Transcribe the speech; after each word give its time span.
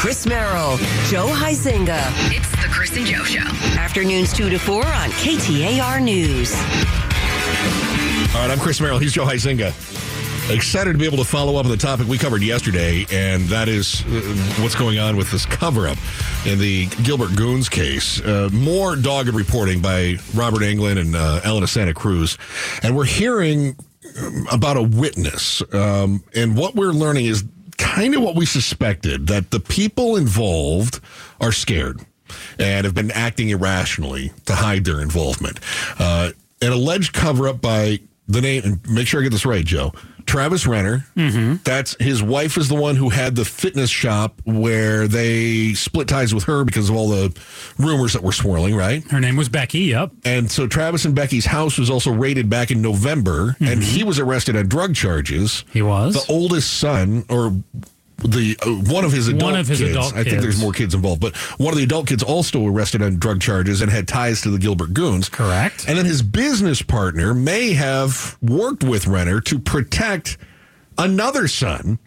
Chris 0.00 0.24
Merrill, 0.24 0.78
Joe 1.08 1.26
Huizenga. 1.26 2.00
It's 2.34 2.50
the 2.52 2.68
Chris 2.70 2.96
and 2.96 3.04
Joe 3.04 3.22
Show. 3.22 3.46
Afternoons 3.78 4.32
2 4.32 4.48
to 4.48 4.58
4 4.58 4.76
on 4.82 5.10
KTAR 5.10 6.00
News. 6.00 6.54
All 8.34 8.40
right, 8.40 8.50
I'm 8.50 8.58
Chris 8.58 8.80
Merrill. 8.80 8.98
He's 8.98 9.12
Joe 9.12 9.26
Huizenga. 9.26 9.74
Excited 10.50 10.94
to 10.94 10.98
be 10.98 11.04
able 11.04 11.18
to 11.18 11.24
follow 11.24 11.56
up 11.56 11.66
on 11.66 11.70
the 11.70 11.76
topic 11.76 12.08
we 12.08 12.16
covered 12.16 12.40
yesterday, 12.40 13.04
and 13.12 13.42
that 13.48 13.68
is 13.68 14.02
uh, 14.06 14.62
what's 14.62 14.74
going 14.74 14.98
on 14.98 15.18
with 15.18 15.30
this 15.30 15.44
cover 15.44 15.86
up 15.86 15.98
in 16.46 16.58
the 16.58 16.86
Gilbert 17.02 17.36
Goons 17.36 17.68
case. 17.68 18.22
Uh, 18.22 18.48
more 18.54 18.96
dogged 18.96 19.28
reporting 19.34 19.82
by 19.82 20.14
Robert 20.34 20.62
Anglen 20.62 20.98
and 20.98 21.14
uh, 21.14 21.42
Elena 21.44 21.66
Santa 21.66 21.92
Cruz. 21.92 22.38
And 22.82 22.96
we're 22.96 23.04
hearing 23.04 23.76
um, 24.18 24.46
about 24.50 24.78
a 24.78 24.82
witness. 24.82 25.62
Um, 25.74 26.24
and 26.34 26.56
what 26.56 26.74
we're 26.74 26.92
learning 26.92 27.26
is 27.26 27.44
kind 27.80 28.14
of 28.14 28.22
what 28.22 28.36
we 28.36 28.46
suspected 28.46 29.26
that 29.26 29.50
the 29.50 29.60
people 29.60 30.16
involved 30.16 31.00
are 31.40 31.52
scared 31.52 32.00
and 32.58 32.84
have 32.84 32.94
been 32.94 33.10
acting 33.10 33.48
irrationally 33.48 34.32
to 34.46 34.54
hide 34.54 34.84
their 34.84 35.00
involvement. 35.00 35.58
Uh, 35.98 36.30
an 36.62 36.72
alleged 36.72 37.12
cover 37.12 37.48
up 37.48 37.60
by 37.60 37.98
the 38.30 38.40
name, 38.40 38.62
and 38.64 38.90
make 38.90 39.06
sure 39.06 39.20
I 39.20 39.24
get 39.24 39.32
this 39.32 39.46
right, 39.46 39.64
Joe. 39.64 39.92
Travis 40.26 40.66
Renner. 40.66 41.06
Mm-hmm. 41.16 41.56
That's 41.64 41.96
his 41.98 42.22
wife 42.22 42.56
is 42.56 42.68
the 42.68 42.74
one 42.74 42.94
who 42.94 43.08
had 43.08 43.34
the 43.34 43.44
fitness 43.44 43.90
shop 43.90 44.40
where 44.44 45.08
they 45.08 45.74
split 45.74 46.06
ties 46.06 46.32
with 46.32 46.44
her 46.44 46.64
because 46.64 46.88
of 46.88 46.94
all 46.94 47.08
the 47.08 47.36
rumors 47.78 48.12
that 48.12 48.22
were 48.22 48.32
swirling, 48.32 48.76
right? 48.76 49.02
Her 49.10 49.18
name 49.18 49.36
was 49.36 49.48
Becky. 49.48 49.80
Yep. 49.80 50.12
And 50.24 50.50
so 50.50 50.66
Travis 50.66 51.04
and 51.04 51.14
Becky's 51.14 51.46
house 51.46 51.78
was 51.78 51.90
also 51.90 52.12
raided 52.12 52.48
back 52.48 52.70
in 52.70 52.80
November, 52.80 53.56
and 53.60 53.82
he 53.82 54.04
was 54.04 54.18
arrested 54.18 54.56
on 54.56 54.68
drug 54.68 54.94
charges. 54.94 55.64
He 55.72 55.82
was. 55.82 56.14
The 56.14 56.32
oldest 56.32 56.78
son, 56.78 57.24
or 57.28 57.56
the 58.20 58.56
uh, 58.62 58.92
one 58.92 59.04
of 59.04 59.12
his 59.12 59.28
adult 59.28 59.42
One 59.52 59.60
of 59.60 59.68
his 59.68 59.78
kids. 59.78 59.90
adult 59.90 60.14
I 60.14 60.24
think 60.24 60.40
there's 60.40 60.60
more 60.60 60.72
kids 60.72 60.94
involved, 60.94 61.20
but 61.20 61.36
one 61.58 61.72
of 61.72 61.78
the 61.78 61.84
adult 61.84 62.06
kids 62.06 62.22
also 62.22 62.66
arrested 62.66 63.02
on 63.02 63.16
drug 63.18 63.40
charges 63.40 63.80
and 63.82 63.90
had 63.90 64.06
ties 64.08 64.40
to 64.42 64.50
the 64.50 64.58
Gilbert 64.58 64.94
Goons. 64.94 65.28
Correct. 65.28 65.86
And 65.88 65.98
then 65.98 66.06
his 66.06 66.22
business 66.22 66.82
partner 66.82 67.34
may 67.34 67.72
have 67.72 68.36
worked 68.42 68.84
with 68.84 69.06
Renner 69.06 69.40
to 69.42 69.58
protect 69.58 70.38
another 70.98 71.48
son 71.48 71.98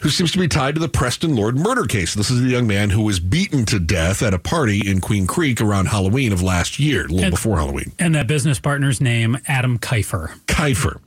who 0.00 0.08
seems 0.10 0.32
to 0.32 0.38
be 0.38 0.48
tied 0.48 0.74
to 0.74 0.80
the 0.80 0.88
Preston 0.88 1.34
Lord 1.36 1.56
murder 1.56 1.84
case. 1.84 2.14
This 2.14 2.30
is 2.30 2.40
the 2.42 2.48
young 2.48 2.66
man 2.66 2.90
who 2.90 3.02
was 3.02 3.20
beaten 3.20 3.64
to 3.66 3.78
death 3.78 4.22
at 4.22 4.34
a 4.34 4.38
party 4.38 4.82
in 4.88 5.00
Queen 5.00 5.26
Creek 5.26 5.60
around 5.60 5.86
Halloween 5.86 6.32
of 6.32 6.42
last 6.42 6.78
year, 6.78 7.00
a 7.06 7.08
little 7.08 7.24
And- 7.24 7.30
before 7.30 7.56
Halloween. 7.58 7.92
And 7.98 8.14
that 8.14 8.26
business 8.26 8.58
partner's 8.58 9.00
name, 9.00 9.38
Adam 9.46 9.78
Kiefer. 9.78 10.38
Kiefer. 10.46 11.00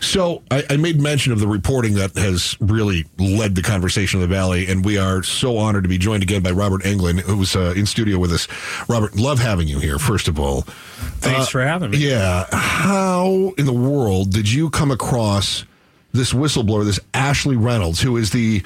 So 0.00 0.42
I, 0.50 0.64
I 0.70 0.76
made 0.76 1.00
mention 1.00 1.32
of 1.32 1.40
the 1.40 1.46
reporting 1.46 1.94
that 1.94 2.16
has 2.16 2.56
really 2.60 3.06
led 3.18 3.54
the 3.54 3.62
conversation 3.62 4.20
in 4.20 4.28
the 4.28 4.34
Valley, 4.34 4.66
and 4.66 4.84
we 4.84 4.98
are 4.98 5.22
so 5.22 5.56
honored 5.58 5.84
to 5.84 5.88
be 5.88 5.98
joined 5.98 6.22
again 6.22 6.42
by 6.42 6.50
Robert 6.50 6.82
Anglen, 6.82 7.20
who's 7.20 7.54
uh, 7.56 7.74
in 7.76 7.86
studio 7.86 8.18
with 8.18 8.32
us. 8.32 8.48
Robert, 8.88 9.16
love 9.16 9.38
having 9.38 9.68
you 9.68 9.78
here, 9.78 9.98
first 9.98 10.28
of 10.28 10.38
all. 10.38 10.62
Thanks 11.20 11.48
for 11.48 11.62
having 11.62 11.90
me. 11.90 11.98
Yeah. 11.98 12.46
How 12.52 13.52
in 13.58 13.66
the 13.66 13.72
world 13.72 14.32
did 14.32 14.50
you 14.50 14.70
come 14.70 14.90
across 14.90 15.64
this 16.12 16.32
whistleblower, 16.32 16.84
this 16.84 17.00
Ashley 17.14 17.56
Reynolds, 17.56 18.00
who 18.00 18.16
is 18.16 18.30
the, 18.30 18.62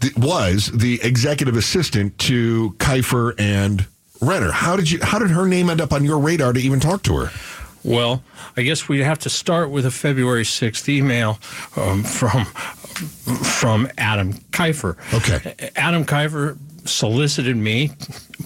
the 0.00 0.12
was 0.16 0.70
the 0.72 1.00
executive 1.02 1.56
assistant 1.56 2.18
to 2.18 2.74
Kiefer 2.78 3.34
and 3.38 3.86
Renner? 4.20 4.50
How 4.50 4.76
did 4.76 4.90
you 4.90 4.98
how 5.02 5.18
did 5.18 5.30
her 5.30 5.46
name 5.46 5.70
end 5.70 5.80
up 5.80 5.92
on 5.92 6.04
your 6.04 6.18
radar 6.18 6.52
to 6.52 6.60
even 6.60 6.80
talk 6.80 7.02
to 7.04 7.16
her? 7.16 7.30
Well, 7.84 8.22
I 8.56 8.62
guess 8.62 8.88
we'd 8.88 9.00
have 9.00 9.20
to 9.20 9.30
start 9.30 9.70
with 9.70 9.86
a 9.86 9.90
February 9.90 10.42
6th 10.42 10.88
email 10.88 11.38
um, 11.76 12.02
from 12.02 12.44
from 12.44 13.88
Adam 13.96 14.34
Kiefer. 14.50 14.96
Okay. 15.14 15.70
Adam 15.76 16.04
Kiefer 16.04 16.58
solicited 16.88 17.56
me, 17.56 17.90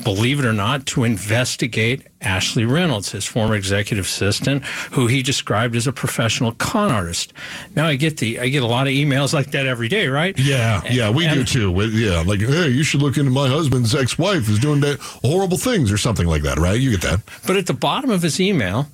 believe 0.04 0.38
it 0.38 0.44
or 0.44 0.52
not, 0.52 0.86
to 0.86 1.04
investigate 1.04 2.06
Ashley 2.20 2.64
Reynolds, 2.64 3.12
his 3.12 3.24
former 3.24 3.54
executive 3.54 4.04
assistant, 4.04 4.64
who 4.92 5.06
he 5.06 5.22
described 5.22 5.74
as 5.74 5.86
a 5.86 5.92
professional 5.92 6.52
con 6.52 6.90
artist. 6.90 7.32
Now 7.74 7.86
I 7.86 7.96
get 7.96 8.18
the 8.18 8.38
I 8.38 8.48
get 8.48 8.62
a 8.62 8.66
lot 8.66 8.86
of 8.86 8.92
emails 8.92 9.32
like 9.32 9.50
that 9.52 9.66
every 9.66 9.88
day, 9.88 10.08
right? 10.08 10.38
Yeah, 10.38 10.82
yeah, 10.90 11.10
we 11.10 11.28
do 11.28 11.44
too. 11.44 11.72
Yeah, 11.92 12.22
like, 12.26 12.40
hey, 12.40 12.68
you 12.68 12.84
should 12.84 13.02
look 13.02 13.16
into 13.16 13.30
my 13.30 13.48
husband's 13.48 13.94
ex-wife 13.94 14.48
is 14.48 14.58
doing 14.58 14.80
that 14.80 14.98
horrible 15.00 15.58
things 15.58 15.90
or 15.90 15.98
something 15.98 16.26
like 16.26 16.42
that, 16.42 16.58
right? 16.58 16.80
You 16.80 16.90
get 16.90 17.02
that? 17.02 17.20
But 17.46 17.56
at 17.56 17.66
the 17.66 17.74
bottom 17.74 18.10
of 18.10 18.22
his 18.22 18.40
email 18.40 18.88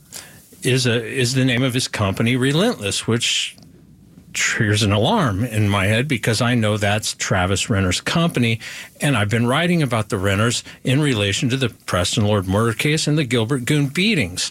is 0.63 0.87
a 0.87 1.05
is 1.05 1.35
the 1.35 1.45
name 1.45 1.63
of 1.63 1.75
his 1.75 1.89
company, 1.89 2.37
Relentless, 2.37 3.07
which 3.07 3.57
triggers 4.39 4.83
an 4.83 4.93
alarm 4.93 5.45
in 5.45 5.69
my 5.69 5.87
head 5.87 6.09
because 6.09 6.41
I 6.41 6.55
know 6.55 6.77
that's 6.77 7.15
Travis 7.15 7.69
Renner's 7.69 8.01
company, 8.01 8.61
and 9.01 9.17
I've 9.17 9.29
been 9.29 9.47
writing 9.47 9.83
about 9.83 10.09
the 10.09 10.17
Renners 10.17 10.63
in 10.85 11.01
relation 11.01 11.49
to 11.51 11.57
the 11.57 11.71
Preston 11.71 12.27
Lord 12.27 12.47
murder 12.47 12.73
case 12.73 13.07
and 13.07 13.19
the 13.19 13.25
Gilbert 13.25 13.65
Goon 13.65 13.89
beatings. 13.89 14.51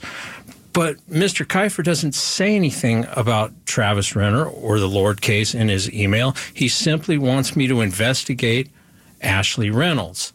But 0.73 0.97
Mr. 1.09 1.45
Kiefer 1.45 1.83
doesn't 1.83 2.13
say 2.13 2.55
anything 2.55 3.07
about 3.13 3.51
Travis 3.65 4.15
Renner 4.15 4.45
or 4.45 4.79
the 4.79 4.87
Lord 4.87 5.21
case 5.21 5.55
in 5.55 5.69
his 5.69 5.91
email. 5.91 6.35
He 6.53 6.67
simply 6.67 7.17
wants 7.17 7.55
me 7.55 7.67
to 7.67 7.81
investigate 7.81 8.69
Ashley 9.21 9.71
Reynolds. 9.71 10.33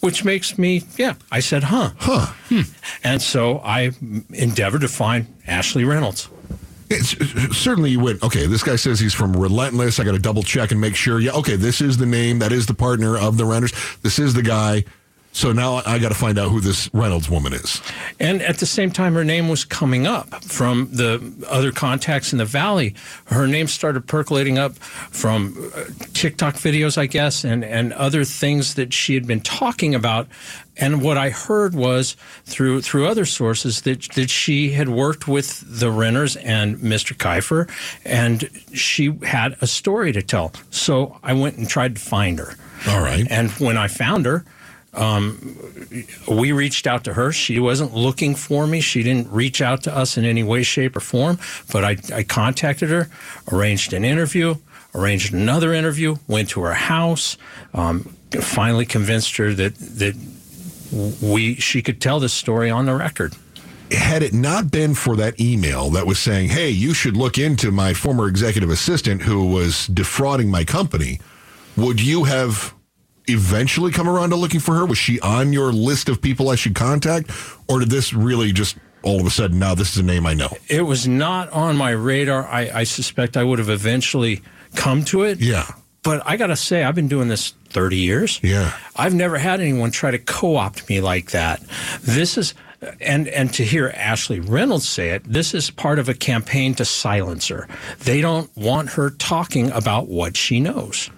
Which 0.00 0.22
makes 0.22 0.58
me, 0.58 0.82
yeah, 0.98 1.14
I 1.32 1.40
said, 1.40 1.62
huh. 1.62 1.92
Huh. 1.96 2.26
Hmm. 2.50 2.60
And 3.02 3.22
so 3.22 3.60
I 3.60 3.92
endeavored 4.34 4.82
to 4.82 4.88
find 4.88 5.26
Ashley 5.46 5.84
Reynolds. 5.84 6.28
It's, 6.90 7.56
certainly 7.56 7.90
you 7.90 8.00
went, 8.00 8.22
okay, 8.22 8.46
this 8.46 8.62
guy 8.62 8.76
says 8.76 9.00
he's 9.00 9.14
from 9.14 9.34
Relentless. 9.34 9.98
I 9.98 10.04
got 10.04 10.12
to 10.12 10.18
double 10.18 10.42
check 10.42 10.70
and 10.70 10.80
make 10.80 10.94
sure. 10.96 11.18
Yeah, 11.18 11.32
okay, 11.32 11.56
this 11.56 11.80
is 11.80 11.96
the 11.96 12.06
name. 12.06 12.38
That 12.40 12.52
is 12.52 12.66
the 12.66 12.74
partner 12.74 13.16
of 13.16 13.36
the 13.36 13.44
Renners. 13.44 14.00
This 14.02 14.18
is 14.18 14.34
the 14.34 14.42
guy. 14.42 14.84
So 15.34 15.52
now 15.52 15.82
I 15.84 15.98
got 15.98 16.10
to 16.10 16.14
find 16.14 16.38
out 16.38 16.50
who 16.50 16.60
this 16.60 16.88
Reynolds 16.94 17.28
woman 17.28 17.52
is. 17.52 17.82
And 18.20 18.40
at 18.40 18.58
the 18.58 18.66
same 18.66 18.92
time, 18.92 19.14
her 19.14 19.24
name 19.24 19.48
was 19.48 19.64
coming 19.64 20.06
up 20.06 20.44
from 20.44 20.88
the 20.92 21.20
other 21.48 21.72
contacts 21.72 22.32
in 22.32 22.38
the 22.38 22.44
valley. 22.44 22.94
Her 23.26 23.48
name 23.48 23.66
started 23.66 24.06
percolating 24.06 24.58
up 24.58 24.76
from 24.78 25.72
uh, 25.74 25.86
TikTok 26.12 26.54
videos, 26.54 26.96
I 26.96 27.06
guess, 27.06 27.42
and, 27.42 27.64
and 27.64 27.92
other 27.94 28.24
things 28.24 28.74
that 28.74 28.94
she 28.94 29.14
had 29.14 29.26
been 29.26 29.40
talking 29.40 29.92
about. 29.92 30.28
And 30.76 31.02
what 31.02 31.18
I 31.18 31.30
heard 31.30 31.74
was 31.74 32.16
through 32.44 32.82
through 32.82 33.06
other 33.06 33.24
sources 33.24 33.82
that 33.82 34.02
that 34.14 34.30
she 34.30 34.70
had 34.70 34.88
worked 34.88 35.26
with 35.26 35.62
the 35.66 35.86
Renners 35.86 36.36
and 36.44 36.78
Mr. 36.78 37.16
Kiefer, 37.16 37.68
and 38.04 38.48
she 38.72 39.16
had 39.24 39.56
a 39.60 39.66
story 39.66 40.12
to 40.12 40.22
tell. 40.22 40.52
So 40.70 41.18
I 41.24 41.32
went 41.32 41.56
and 41.58 41.68
tried 41.68 41.96
to 41.96 42.00
find 42.00 42.38
her. 42.38 42.54
All 42.88 43.00
right. 43.00 43.26
And 43.30 43.50
when 43.52 43.76
I 43.76 43.88
found 43.88 44.26
her, 44.26 44.44
um, 44.94 45.56
we 46.28 46.52
reached 46.52 46.86
out 46.86 47.04
to 47.04 47.14
her. 47.14 47.32
She 47.32 47.58
wasn't 47.58 47.94
looking 47.94 48.34
for 48.34 48.66
me. 48.66 48.80
She 48.80 49.02
didn't 49.02 49.30
reach 49.30 49.60
out 49.60 49.82
to 49.84 49.96
us 49.96 50.16
in 50.16 50.24
any 50.24 50.42
way, 50.42 50.62
shape, 50.62 50.96
or 50.96 51.00
form. 51.00 51.38
But 51.72 51.84
I, 51.84 51.96
I 52.14 52.22
contacted 52.22 52.90
her, 52.90 53.08
arranged 53.50 53.92
an 53.92 54.04
interview, 54.04 54.56
arranged 54.94 55.32
another 55.34 55.72
interview, 55.72 56.16
went 56.28 56.50
to 56.50 56.60
her 56.62 56.74
house, 56.74 57.36
um, 57.72 58.14
finally 58.40 58.86
convinced 58.86 59.36
her 59.36 59.52
that 59.54 59.74
that 59.76 60.14
we 61.20 61.56
she 61.56 61.82
could 61.82 62.00
tell 62.00 62.20
this 62.20 62.32
story 62.32 62.70
on 62.70 62.86
the 62.86 62.94
record. 62.94 63.34
had 63.90 64.22
it 64.22 64.32
not 64.32 64.70
been 64.70 64.94
for 64.94 65.16
that 65.16 65.40
email 65.40 65.90
that 65.90 66.06
was 66.06 66.18
saying, 66.18 66.48
"Hey, 66.48 66.70
you 66.70 66.94
should 66.94 67.16
look 67.16 67.38
into 67.38 67.70
my 67.70 67.94
former 67.94 68.28
executive 68.28 68.70
assistant 68.70 69.22
who 69.22 69.46
was 69.46 69.86
defrauding 69.88 70.50
my 70.50 70.64
company," 70.64 71.20
would 71.76 72.00
you 72.00 72.24
have 72.24 72.74
eventually 73.26 73.90
come 73.92 74.08
around 74.08 74.30
to 74.30 74.36
looking 74.36 74.60
for 74.60 74.74
her? 74.74 74.84
Was 74.86 74.98
she 74.98 75.20
on 75.20 75.52
your 75.52 75.72
list 75.72 76.08
of 76.08 76.20
people 76.20 76.50
I 76.50 76.54
should 76.56 76.74
contact, 76.74 77.30
or 77.68 77.80
did 77.80 77.90
this 77.90 78.12
really 78.12 78.52
just 78.52 78.76
all 79.02 79.20
of 79.20 79.26
a 79.26 79.30
sudden 79.30 79.58
now 79.58 79.74
this 79.74 79.92
is 79.92 79.98
a 79.98 80.02
name 80.02 80.26
I 80.26 80.34
know? 80.34 80.48
It 80.68 80.82
was 80.82 81.06
not 81.06 81.50
on 81.50 81.76
my 81.76 81.90
radar. 81.90 82.46
I, 82.46 82.70
I 82.80 82.84
suspect 82.84 83.36
I 83.36 83.44
would 83.44 83.58
have 83.58 83.68
eventually 83.70 84.42
come 84.74 85.04
to 85.06 85.22
it. 85.24 85.40
Yeah, 85.40 85.66
But 86.02 86.22
I 86.26 86.36
got 86.36 86.48
to 86.48 86.56
say, 86.56 86.82
I've 86.84 86.94
been 86.94 87.08
doing 87.08 87.28
this 87.28 87.54
30 87.68 87.96
years. 87.96 88.40
yeah. 88.42 88.72
I've 88.96 89.14
never 89.14 89.36
had 89.38 89.60
anyone 89.60 89.90
try 89.90 90.10
to 90.10 90.18
co-opt 90.18 90.88
me 90.88 91.00
like 91.00 91.30
that. 91.32 91.60
This 92.00 92.38
is 92.38 92.54
and 93.00 93.28
and 93.28 93.50
to 93.54 93.64
hear 93.64 93.92
Ashley 93.96 94.40
Reynolds 94.40 94.86
say 94.86 95.10
it, 95.10 95.24
this 95.24 95.54
is 95.54 95.70
part 95.70 95.98
of 95.98 96.08
a 96.10 96.14
campaign 96.14 96.74
to 96.74 96.84
silence 96.84 97.48
her. 97.48 97.66
They 98.00 98.20
don't 98.20 98.54
want 98.56 98.90
her 98.90 99.08
talking 99.10 99.70
about 99.70 100.08
what 100.08 100.36
she 100.36 100.60
knows. 100.60 101.08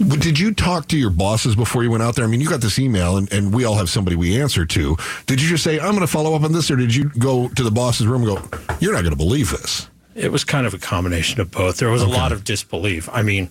But 0.00 0.20
Did 0.20 0.38
you 0.38 0.54
talk 0.54 0.88
to 0.88 0.96
your 0.98 1.10
bosses 1.10 1.54
before 1.54 1.82
you 1.82 1.90
went 1.90 2.02
out 2.02 2.16
there? 2.16 2.24
I 2.24 2.28
mean, 2.28 2.40
you 2.40 2.48
got 2.48 2.62
this 2.62 2.78
email, 2.78 3.18
and, 3.18 3.30
and 3.32 3.54
we 3.54 3.64
all 3.64 3.74
have 3.74 3.90
somebody 3.90 4.16
we 4.16 4.40
answer 4.40 4.64
to. 4.64 4.96
Did 5.26 5.42
you 5.42 5.48
just 5.48 5.62
say, 5.62 5.78
I'm 5.78 5.90
going 5.90 6.00
to 6.00 6.06
follow 6.06 6.34
up 6.34 6.42
on 6.42 6.52
this, 6.52 6.70
or 6.70 6.76
did 6.76 6.94
you 6.94 7.10
go 7.18 7.48
to 7.48 7.62
the 7.62 7.70
boss's 7.70 8.06
room 8.06 8.26
and 8.26 8.36
go, 8.50 8.58
You're 8.80 8.94
not 8.94 9.00
going 9.02 9.10
to 9.12 9.16
believe 9.16 9.50
this? 9.50 9.88
It 10.14 10.32
was 10.32 10.42
kind 10.42 10.66
of 10.66 10.74
a 10.74 10.78
combination 10.78 11.40
of 11.40 11.50
both. 11.50 11.76
There 11.76 11.90
was 11.90 12.02
Okay. 12.02 12.10
a 12.12 12.14
lot 12.14 12.32
of 12.32 12.44
disbelief. 12.44 13.08
I 13.12 13.22
mean, 13.22 13.48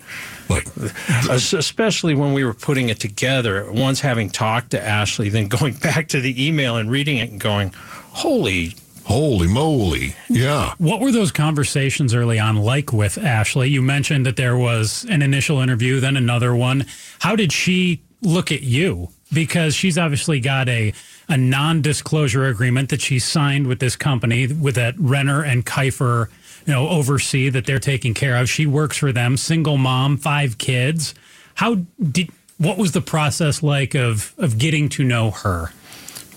Like, 0.49 0.65
especially 1.29 2.15
when 2.15 2.33
we 2.33 2.43
were 2.43 2.53
putting 2.55 2.89
it 2.89 2.99
together, 2.99 3.71
once 3.71 4.01
having 4.01 4.29
talked 4.29 4.71
to 4.71 4.83
Ashley, 4.83 5.29
then 5.29 5.47
going 5.59 5.75
back 5.75 6.07
to 6.09 6.19
the 6.21 6.47
email 6.47 6.77
and 6.77 6.89
reading 6.89 7.17
it 7.17 7.29
and 7.29 7.39
going, 7.39 7.71
"Holy 8.11 8.75
holy 9.09 9.47
moly. 9.47 10.15
Yeah. 10.29 10.75
What 10.77 11.01
were 11.01 11.11
those 11.11 11.31
conversations 11.31 12.13
early 12.13 12.37
on 12.37 12.57
like 12.57 12.93
with 12.93 13.17
Ashley? 13.17 13.67
You 13.67 13.81
mentioned 13.81 14.23
that 14.27 14.35
there 14.35 14.55
was 14.55 15.03
an 15.09 15.23
initial 15.23 15.59
interview, 15.59 15.99
then 15.99 16.15
another 16.15 16.55
one. 16.55 16.85
How 17.17 17.35
did 17.35 17.51
she 17.51 18.03
look 18.21 18.51
at 18.51 18.61
you 18.61 19.09
because 19.33 19.73
she's 19.73 19.97
obviously 19.97 20.39
got 20.39 20.69
a 20.69 20.93
a 21.27 21.37
non-disclosure 21.37 22.45
agreement 22.45 22.89
that 22.89 23.01
she 23.01 23.17
signed 23.17 23.65
with 23.65 23.79
this 23.79 23.95
company 23.95 24.47
with 24.47 24.75
that 24.75 24.95
Renner 24.97 25.43
and 25.43 25.63
Kiefer, 25.65 26.27
you 26.65 26.73
know, 26.73 26.87
oversee 26.89 27.49
that 27.49 27.67
they're 27.67 27.79
taking 27.79 28.15
care 28.15 28.35
of. 28.35 28.49
She 28.49 28.65
works 28.65 28.97
for 28.97 29.11
them, 29.11 29.37
single 29.37 29.77
mom, 29.77 30.17
five 30.17 30.57
kids. 30.59 31.15
How 31.55 31.81
did 31.99 32.29
what 32.57 32.77
was 32.77 32.91
the 32.91 33.01
process 33.01 33.63
like 33.63 33.95
of 33.95 34.35
of 34.37 34.59
getting 34.59 34.87
to 34.89 35.03
know 35.03 35.31
her? 35.31 35.71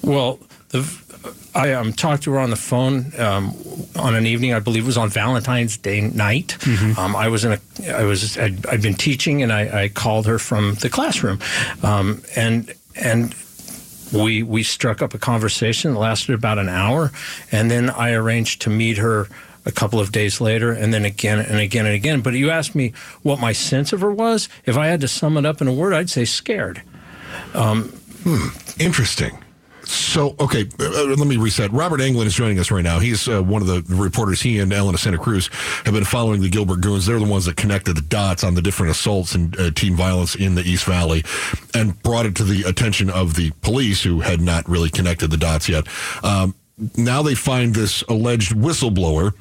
Well, 0.03 0.39
the, 0.71 0.81
I 1.55 1.73
um, 1.73 1.93
talked 1.93 2.23
to 2.25 2.33
her 2.33 2.39
on 2.39 2.51
the 2.51 2.57
phone 2.57 3.13
um, 3.19 3.55
on 3.97 4.15
an 4.15 4.27
evening. 4.27 4.55
I 4.55 4.61
believe 4.61 4.85
it 4.85 4.87
was 4.87 4.97
on 4.97 5.11
Valentine's 5.11 5.77
Day 5.77 6.01
night. 6.01 6.57
Um, 6.99 7.15
I 7.17 7.29
was 7.29 7.45
in 7.45 7.53
a. 7.53 7.61
I 7.95 8.05
was. 8.05 8.39
I'd, 8.39 8.67
I'd 8.67 8.83
been 8.83 8.95
teaching, 8.95 9.43
and 9.43 9.53
I, 9.53 9.85
I 9.85 9.89
called 9.89 10.27
her 10.27 10.39
from 10.39 10.75
the 10.77 10.89
classroom, 10.89 11.41
um, 11.83 12.23
and 12.37 12.73
and 12.97 13.35
we 14.13 14.43
we 14.43 14.63
struck 14.63 15.03
up 15.03 15.15
a 15.15 15.19
conversation 15.19 15.95
that 15.95 15.99
lasted 15.99 16.35
about 16.35 16.59
an 16.59 16.69
hour, 16.69 17.11
and 17.51 17.71
then 17.71 17.91
I 17.91 18.13
arranged 18.13 18.63
to 18.63 18.71
meet 18.71 18.99
her 18.99 19.29
a 19.65 19.73
couple 19.73 20.01
of 20.01 20.11
days 20.11 20.41
later, 20.41 20.73
and 20.73 20.93
then 20.93 21.05
again 21.05 21.39
and 21.39 21.59
again 21.59 21.87
and 21.87 21.95
again. 21.95 22.21
But 22.21 22.35
you 22.35 22.51
asked 22.51 22.75
me 22.75 22.93
what 23.23 23.41
my 23.41 23.53
sense 23.53 23.93
of 23.93 24.01
her 24.01 24.13
was. 24.13 24.49
If 24.65 24.77
I 24.77 24.89
had 24.89 25.01
to 25.03 25.09
sum 25.09 25.37
it 25.37 25.47
up 25.47 25.61
in 25.61 25.69
a 25.69 25.73
word, 25.73 25.93
I'd 25.93 26.11
say 26.11 26.25
scared. 26.25 26.83
Hmm. 28.25 28.49
Interesting. 28.79 29.42
So, 29.93 30.35
okay, 30.41 30.67
uh, 30.81 31.05
let 31.05 31.27
me 31.27 31.37
reset. 31.37 31.71
Robert 31.71 32.01
Anglen 32.01 32.25
is 32.25 32.35
joining 32.35 32.59
us 32.59 32.71
right 32.71 32.83
now. 32.83 32.99
He's 32.99 33.29
uh, 33.29 33.43
one 33.43 33.61
of 33.61 33.69
the 33.69 33.83
reporters. 33.95 34.41
He 34.41 34.59
and 34.59 34.73
Elena 34.73 34.97
Santa 34.97 35.19
Cruz 35.19 35.49
have 35.85 35.93
been 35.93 36.05
following 36.05 36.41
the 36.41 36.49
Gilbert 36.49 36.81
Goons. 36.81 37.05
They're 37.05 37.19
the 37.19 37.27
ones 37.27 37.45
that 37.45 37.57
connected 37.57 37.97
the 37.97 38.03
dots 38.03 38.43
on 38.43 38.55
the 38.55 38.63
different 38.63 38.91
assaults 38.91 39.35
and 39.35 39.59
uh, 39.59 39.71
teen 39.71 39.95
violence 39.95 40.35
in 40.35 40.55
the 40.55 40.63
East 40.63 40.85
Valley 40.87 41.25
and 41.75 42.01
brought 42.03 42.25
it 42.25 42.35
to 42.37 42.45
the 42.45 42.63
attention 42.63 43.11
of 43.11 43.35
the 43.35 43.51
police 43.61 44.03
who 44.03 44.21
had 44.21 44.41
not 44.41 44.67
really 44.69 44.89
connected 44.89 45.31
the 45.31 45.37
dots 45.37 45.69
yet. 45.69 45.87
Um, 46.25 46.55
now 46.97 47.23
they 47.23 47.35
find 47.35 47.75
this 47.75 48.03
alleged 48.09 48.53
whistleblower 48.53 49.35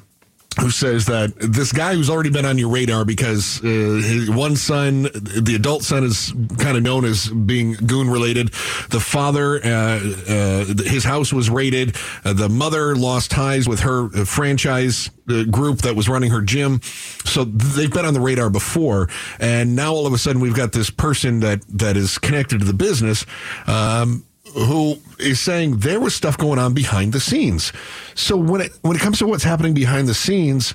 who 0.58 0.70
says 0.70 1.06
that 1.06 1.32
this 1.38 1.72
guy 1.72 1.94
who's 1.94 2.10
already 2.10 2.30
been 2.30 2.44
on 2.44 2.58
your 2.58 2.68
radar 2.68 3.04
because 3.04 3.62
uh, 3.62 3.66
his 3.66 4.30
one 4.30 4.56
son, 4.56 5.02
the 5.02 5.54
adult 5.56 5.82
son, 5.82 6.04
is 6.04 6.32
kind 6.58 6.76
of 6.76 6.82
known 6.82 7.04
as 7.04 7.28
being 7.28 7.72
goon 7.72 8.10
related. 8.10 8.48
The 8.90 9.00
father, 9.00 9.56
uh, 9.64 9.68
uh, 9.68 10.64
his 10.84 11.04
house 11.04 11.32
was 11.32 11.50
raided. 11.50 11.96
Uh, 12.24 12.32
the 12.32 12.48
mother 12.48 12.94
lost 12.96 13.30
ties 13.30 13.68
with 13.68 13.80
her 13.80 14.06
uh, 14.14 14.24
franchise 14.24 15.10
uh, 15.28 15.44
group 15.44 15.78
that 15.78 15.94
was 15.94 16.08
running 16.08 16.30
her 16.30 16.40
gym. 16.40 16.80
So 17.24 17.44
they've 17.44 17.90
been 17.90 18.04
on 18.04 18.14
the 18.14 18.20
radar 18.20 18.50
before, 18.50 19.08
and 19.38 19.76
now 19.76 19.92
all 19.92 20.06
of 20.06 20.12
a 20.12 20.18
sudden 20.18 20.40
we've 20.40 20.56
got 20.56 20.72
this 20.72 20.90
person 20.90 21.40
that 21.40 21.62
that 21.68 21.96
is 21.96 22.18
connected 22.18 22.60
to 22.60 22.64
the 22.64 22.74
business. 22.74 23.24
Um, 23.66 24.24
who 24.54 24.96
is 25.18 25.40
saying 25.40 25.78
there 25.78 26.00
was 26.00 26.14
stuff 26.14 26.36
going 26.38 26.58
on 26.58 26.74
behind 26.74 27.12
the 27.12 27.20
scenes. 27.20 27.72
So 28.14 28.36
when 28.36 28.60
it 28.60 28.72
when 28.82 28.96
it 28.96 29.00
comes 29.00 29.18
to 29.18 29.26
what's 29.26 29.44
happening 29.44 29.74
behind 29.74 30.08
the 30.08 30.14
scenes, 30.14 30.74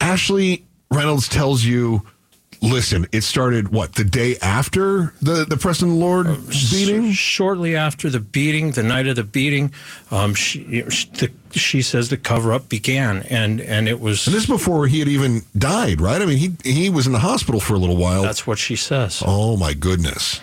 Ashley 0.00 0.64
Reynolds 0.90 1.28
tells 1.28 1.64
you, 1.64 2.02
listen, 2.62 3.06
it 3.12 3.22
started 3.22 3.68
what 3.70 3.94
the 3.94 4.04
day 4.04 4.36
after 4.40 5.12
the 5.20 5.44
the 5.44 5.56
Preston 5.56 5.98
Lord 6.00 6.26
beating. 6.48 7.12
Sh- 7.12 7.16
shortly 7.18 7.76
after 7.76 8.08
the 8.08 8.20
beating, 8.20 8.72
the 8.72 8.82
night 8.82 9.06
of 9.06 9.16
the 9.16 9.24
beating, 9.24 9.72
um, 10.10 10.34
she, 10.34 10.62
the, 10.82 11.30
she 11.52 11.82
says 11.82 12.08
the 12.08 12.16
cover 12.16 12.52
up 12.52 12.68
began, 12.68 13.22
and 13.24 13.60
and 13.60 13.88
it 13.88 14.00
was 14.00 14.26
And 14.26 14.34
this 14.34 14.44
is 14.44 14.48
before 14.48 14.86
he 14.86 15.00
had 15.00 15.08
even 15.08 15.42
died, 15.58 16.00
right? 16.00 16.22
I 16.22 16.24
mean, 16.26 16.38
he 16.38 16.56
he 16.64 16.88
was 16.90 17.06
in 17.06 17.12
the 17.12 17.18
hospital 17.18 17.60
for 17.60 17.74
a 17.74 17.78
little 17.78 17.96
while. 17.96 18.22
that's 18.22 18.46
what 18.46 18.58
she 18.58 18.76
says. 18.76 19.22
oh 19.26 19.56
my 19.56 19.74
goodness. 19.74 20.40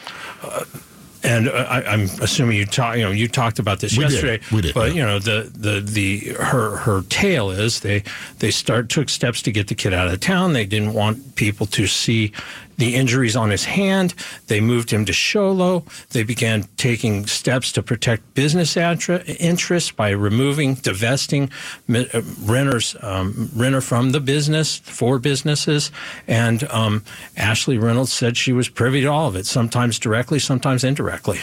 And 1.23 1.47
uh, 1.47 1.51
I, 1.69 1.83
I'm 1.85 2.01
assuming 2.21 2.57
you 2.57 2.65
talk, 2.65 2.97
you 2.97 3.03
know, 3.03 3.11
you 3.11 3.27
talked 3.29 3.57
about 3.59 3.79
this 3.79 3.97
We 3.97 4.03
did. 4.03 4.11
yesterday. 4.13 4.39
We 4.51 4.61
did, 4.61 4.73
But 4.73 4.89
yeah. 4.89 4.95
you 4.95 5.03
know, 5.03 5.19
the 5.19 5.49
the 5.55 5.79
the 5.79 6.19
her 6.43 6.75
her 6.77 7.03
tale 7.03 7.49
is 7.49 7.79
they 7.79 8.03
they 8.39 8.51
start 8.51 8.89
took 8.89 9.07
steps 9.09 9.41
to 9.43 9.51
get 9.51 9.67
the 9.67 9.75
kid 9.75 9.93
out 9.93 10.07
of 10.09 10.19
town. 10.19 10.51
They 10.53 10.65
didn't 10.65 10.93
want 10.93 11.35
people 11.35 11.65
to 11.67 11.87
see 11.87 12.31
the 12.77 12.95
injuries 12.95 13.35
on 13.35 13.49
his 13.49 13.65
hand. 13.65 14.13
They 14.47 14.61
moved 14.61 14.91
him 14.91 15.05
to 15.05 15.13
Show 15.13 15.51
Low. 15.51 15.85
They 16.11 16.23
began 16.23 16.63
taking 16.77 17.27
steps 17.27 17.71
to 17.73 17.83
protect 17.83 18.33
business 18.33 18.77
interests 18.77 19.91
by 19.91 20.09
removing, 20.09 20.75
divesting 20.75 21.43
uh, 21.43 22.05
Renners, 22.45 23.01
um, 23.03 23.81
from 23.81 24.11
the 24.11 24.19
business 24.19 24.77
for 24.77 25.19
businesses. 25.19 25.91
And 26.27 26.63
um, 26.65 27.03
Ashley 27.37 27.77
Reynolds 27.77 28.13
said 28.13 28.37
she 28.37 28.53
was 28.53 28.69
privy 28.69 29.01
to 29.01 29.07
all 29.07 29.27
of 29.27 29.35
it, 29.35 29.45
sometimes 29.45 29.99
directly, 29.99 30.39
sometimes 30.39 30.83
indirectly. 30.83 31.37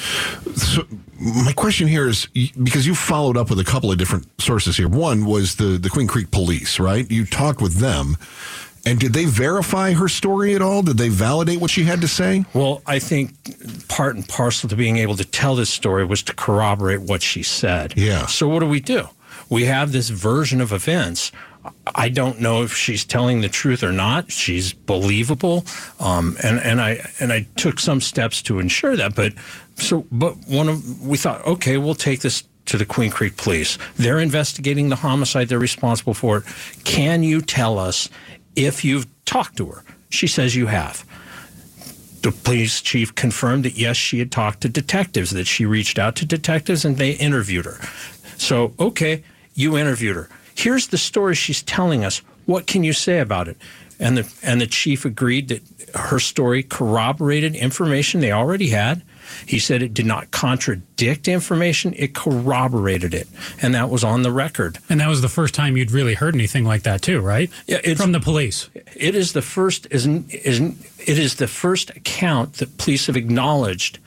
So 0.55 0.83
my 1.21 1.53
question 1.53 1.87
here 1.87 2.09
is 2.09 2.27
because 2.27 2.87
you 2.87 2.95
followed 2.95 3.37
up 3.37 3.51
with 3.51 3.61
a 3.61 3.65
couple 3.65 3.93
of 3.93 3.99
different 3.99 4.27
sources 4.41 4.77
here. 4.77 4.89
One 4.89 5.27
was 5.27 5.57
the 5.57 5.79
the 5.79 5.91
Queen 5.91 6.07
Creek 6.07 6.31
Police, 6.31 6.81
right? 6.81 7.11
You 7.11 7.27
talked 7.27 7.61
with 7.61 7.75
them, 7.75 8.17
and 8.87 8.99
did 8.99 9.13
they 9.13 9.27
verify 9.27 9.93
her 9.93 10.09
story 10.09 10.55
at 10.55 10.63
all? 10.63 10.83
Did 10.83 10.97
they 10.97 11.09
validate 11.09 11.61
what 11.61 11.71
she 11.71 11.85
had 11.85 12.01
to 12.01 12.09
say? 12.09 12.45
Well, 12.55 12.83
I 12.87 12.99
think 12.99 13.89
part 13.89 14.17
and 14.17 14.27
parcel 14.27 14.69
to 14.69 14.77
being 14.77 14.97
able 14.97 15.17
to 15.17 15.25
tell 15.25 15.55
this 15.55 15.71
story 15.71 16.05
was 16.05 16.23
to 16.25 16.35
corroborate 16.35 17.01
what 17.01 17.23
she 17.23 17.43
said. 17.43 17.95
Yeah. 17.97 18.27
So 18.27 18.49
what 18.49 18.61
do 18.61 18.67
we 18.67 18.81
do? 18.81 19.09
We 19.49 19.65
have 19.65 19.93
this 19.93 20.09
version 20.09 20.61
of 20.61 20.73
events. 20.73 21.33
I 21.95 22.09
don't 22.09 22.41
know 22.41 22.63
if 22.63 22.75
she's 22.75 23.05
telling 23.05 23.43
the 23.43 23.49
truth 23.49 23.83
or 23.83 23.93
not. 23.93 24.33
She's 24.33 24.73
believable, 24.73 25.67
um, 25.99 26.37
and 26.43 26.59
and 26.61 26.81
I 26.81 27.07
and 27.21 27.33
I 27.33 27.47
took 27.57 27.79
some 27.79 28.01
steps 28.01 28.41
to 28.43 28.61
ensure 28.61 28.97
that. 28.97 29.15
But 29.15 29.35
so, 29.75 30.07
but 30.11 30.37
one 30.47 30.69
of 30.71 31.07
we 31.07 31.19
thought, 31.19 31.47
okay, 31.47 31.77
we'll 31.77 31.95
take 31.95 32.21
this 32.21 32.45
to 32.67 32.79
the 32.79 32.87
Queen 32.87 33.11
Creek 33.11 33.37
Police. 33.37 33.77
They're 33.97 34.21
investigating 34.21 34.89
the 34.89 34.97
homicide. 34.97 35.49
They're 35.49 35.59
responsible 35.59 36.15
for 36.15 36.39
it. 36.39 36.45
Can 36.85 37.23
you 37.23 37.43
tell 37.43 37.79
us 37.79 38.09
if 38.57 38.85
you've 38.85 39.07
talked 39.25 39.57
to 39.59 39.67
her? 39.67 39.85
She 40.11 40.27
says 40.27 40.57
you 40.57 40.67
have 40.67 41.05
the 42.23 42.33
police 42.33 42.81
chief 42.81 43.15
confirmed 43.15 43.65
that 43.65 43.79
yes, 43.79 43.97
she 43.97 44.19
had 44.19 44.31
talked 44.31 44.61
to 44.61 44.69
detectives, 44.69 45.31
that 45.31 45.47
she 45.47 45.65
reached 45.65 45.99
out 45.99 46.17
to 46.17 46.27
detectives 46.27 46.85
and 46.85 46.97
they 46.97 47.13
interviewed 47.13 47.65
her. 47.65 47.81
So, 48.37 48.75
okay, 48.79 49.23
you 49.55 49.79
interviewed 49.79 50.17
her. 50.17 50.29
Here's 50.55 50.89
the 50.89 50.99
story 50.99 51.35
she's 51.35 51.63
telling 51.63 52.05
us. 52.05 52.19
What 52.47 52.67
can 52.67 52.85
you 52.85 52.93
say 52.93 53.21
about 53.21 53.49
it? 53.49 53.57
And 53.99 54.17
the 54.17 54.33
and 54.43 54.61
the 54.61 54.67
chief 54.67 55.05
agreed 55.05 55.49
that 55.49 55.63
her 55.95 56.19
story 56.19 56.63
corroborated 56.63 57.55
information 57.55 58.21
they 58.21 58.33
already 58.33 58.69
had. 58.71 59.03
He 59.47 59.59
said 59.59 59.83
it 59.83 59.95
did 59.95 60.07
not 60.07 60.31
contradict 60.31 61.29
information, 61.29 61.95
it 61.97 62.15
corroborated 62.15 63.15
it. 63.15 63.29
And 63.63 63.75
that 63.75 63.91
was 63.91 64.05
on 64.05 64.23
the 64.23 64.33
record. 64.33 64.79
And 64.89 65.01
that 65.01 65.09
was 65.09 65.23
the 65.23 65.29
first 65.29 65.55
time 65.55 65.77
you'd 65.77 65.91
really 65.91 66.15
heard 66.15 66.35
anything 66.35 66.65
like 66.65 66.83
that, 66.83 67.03
too, 67.03 67.21
right? 67.21 67.51
Yeah, 67.67 67.79
it's- 67.79 67.97
from 68.01 68.13
the 68.13 68.21
police. 68.21 68.69
It 68.97 69.15
is 69.15 69.33
the 69.33 69.43
first 69.43 69.87
isn't, 69.91 70.33
isn't, 70.35 70.79
it 70.99 71.19
is 71.19 71.37
the 71.37 71.47
first 71.49 71.91
account 71.91 72.55
that 72.55 72.77
police 72.79 73.07
have 73.07 73.17
acknowledged 73.17 73.99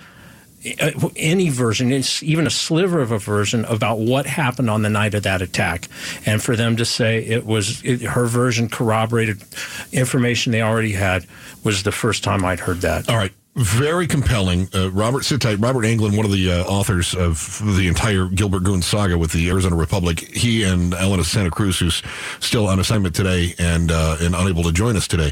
uh, 0.79 0.91
any 1.17 1.50
version, 1.50 1.91
it's 1.91 2.24
even 2.24 2.48
a 2.48 2.50
sliver 2.50 3.01
of 3.01 3.12
a 3.12 3.19
version 3.19 3.65
about 3.65 4.00
what 4.00 4.25
happened 4.25 4.69
on 4.69 4.81
the 4.81 4.89
night 4.89 5.13
of 5.13 5.24
that 5.24 5.41
attack, 5.41 5.89
and 6.25 6.41
for 6.41 6.55
them 6.55 6.77
to 6.77 6.86
say 6.86 7.19
it 7.19 7.45
was 7.45 7.83
it, 7.83 8.01
her 8.01 8.25
version 8.27 8.69
corroborated 8.69 9.43
information 9.91 10.53
they 10.53 10.62
already 10.62 10.93
had 10.93 11.25
was 11.65 11.83
the 11.83 11.91
first 11.91 12.24
time 12.24 12.45
I'd 12.45 12.62
heard 12.62 12.79
that. 12.81 13.09
All 13.09 13.17
right. 13.17 13.33
Very 13.55 14.07
compelling. 14.07 14.67
Uh, 14.74 14.89
Robert, 14.91 15.24
sit 15.25 15.39
tight. 15.39 15.60
Robert 15.60 15.86
Anglen, 15.86 16.17
one 16.17 16.25
of 16.25 16.31
the 16.31 16.51
uh, 16.51 16.63
authors 16.63 17.13
of 17.13 17.62
the 17.77 17.88
entire 17.88 18.25
Gilbert 18.25 18.63
Goon 18.63 18.81
saga 18.81 19.15
with 19.15 19.31
the 19.31 19.48
Arizona 19.50 19.75
Republic, 19.75 20.22
he 20.22 20.63
and 20.63 20.91
Elena 20.95 21.24
Santa 21.24 21.51
Cruz, 21.51 21.77
who's 21.77 22.01
still 22.39 22.67
on 22.67 22.79
assignment 22.79 23.13
today 23.13 23.53
and 23.60 23.91
uh, 23.91 24.17
and 24.19 24.33
unable 24.33 24.63
to 24.63 24.72
join 24.72 24.98
us 24.98 25.07
today. 25.07 25.31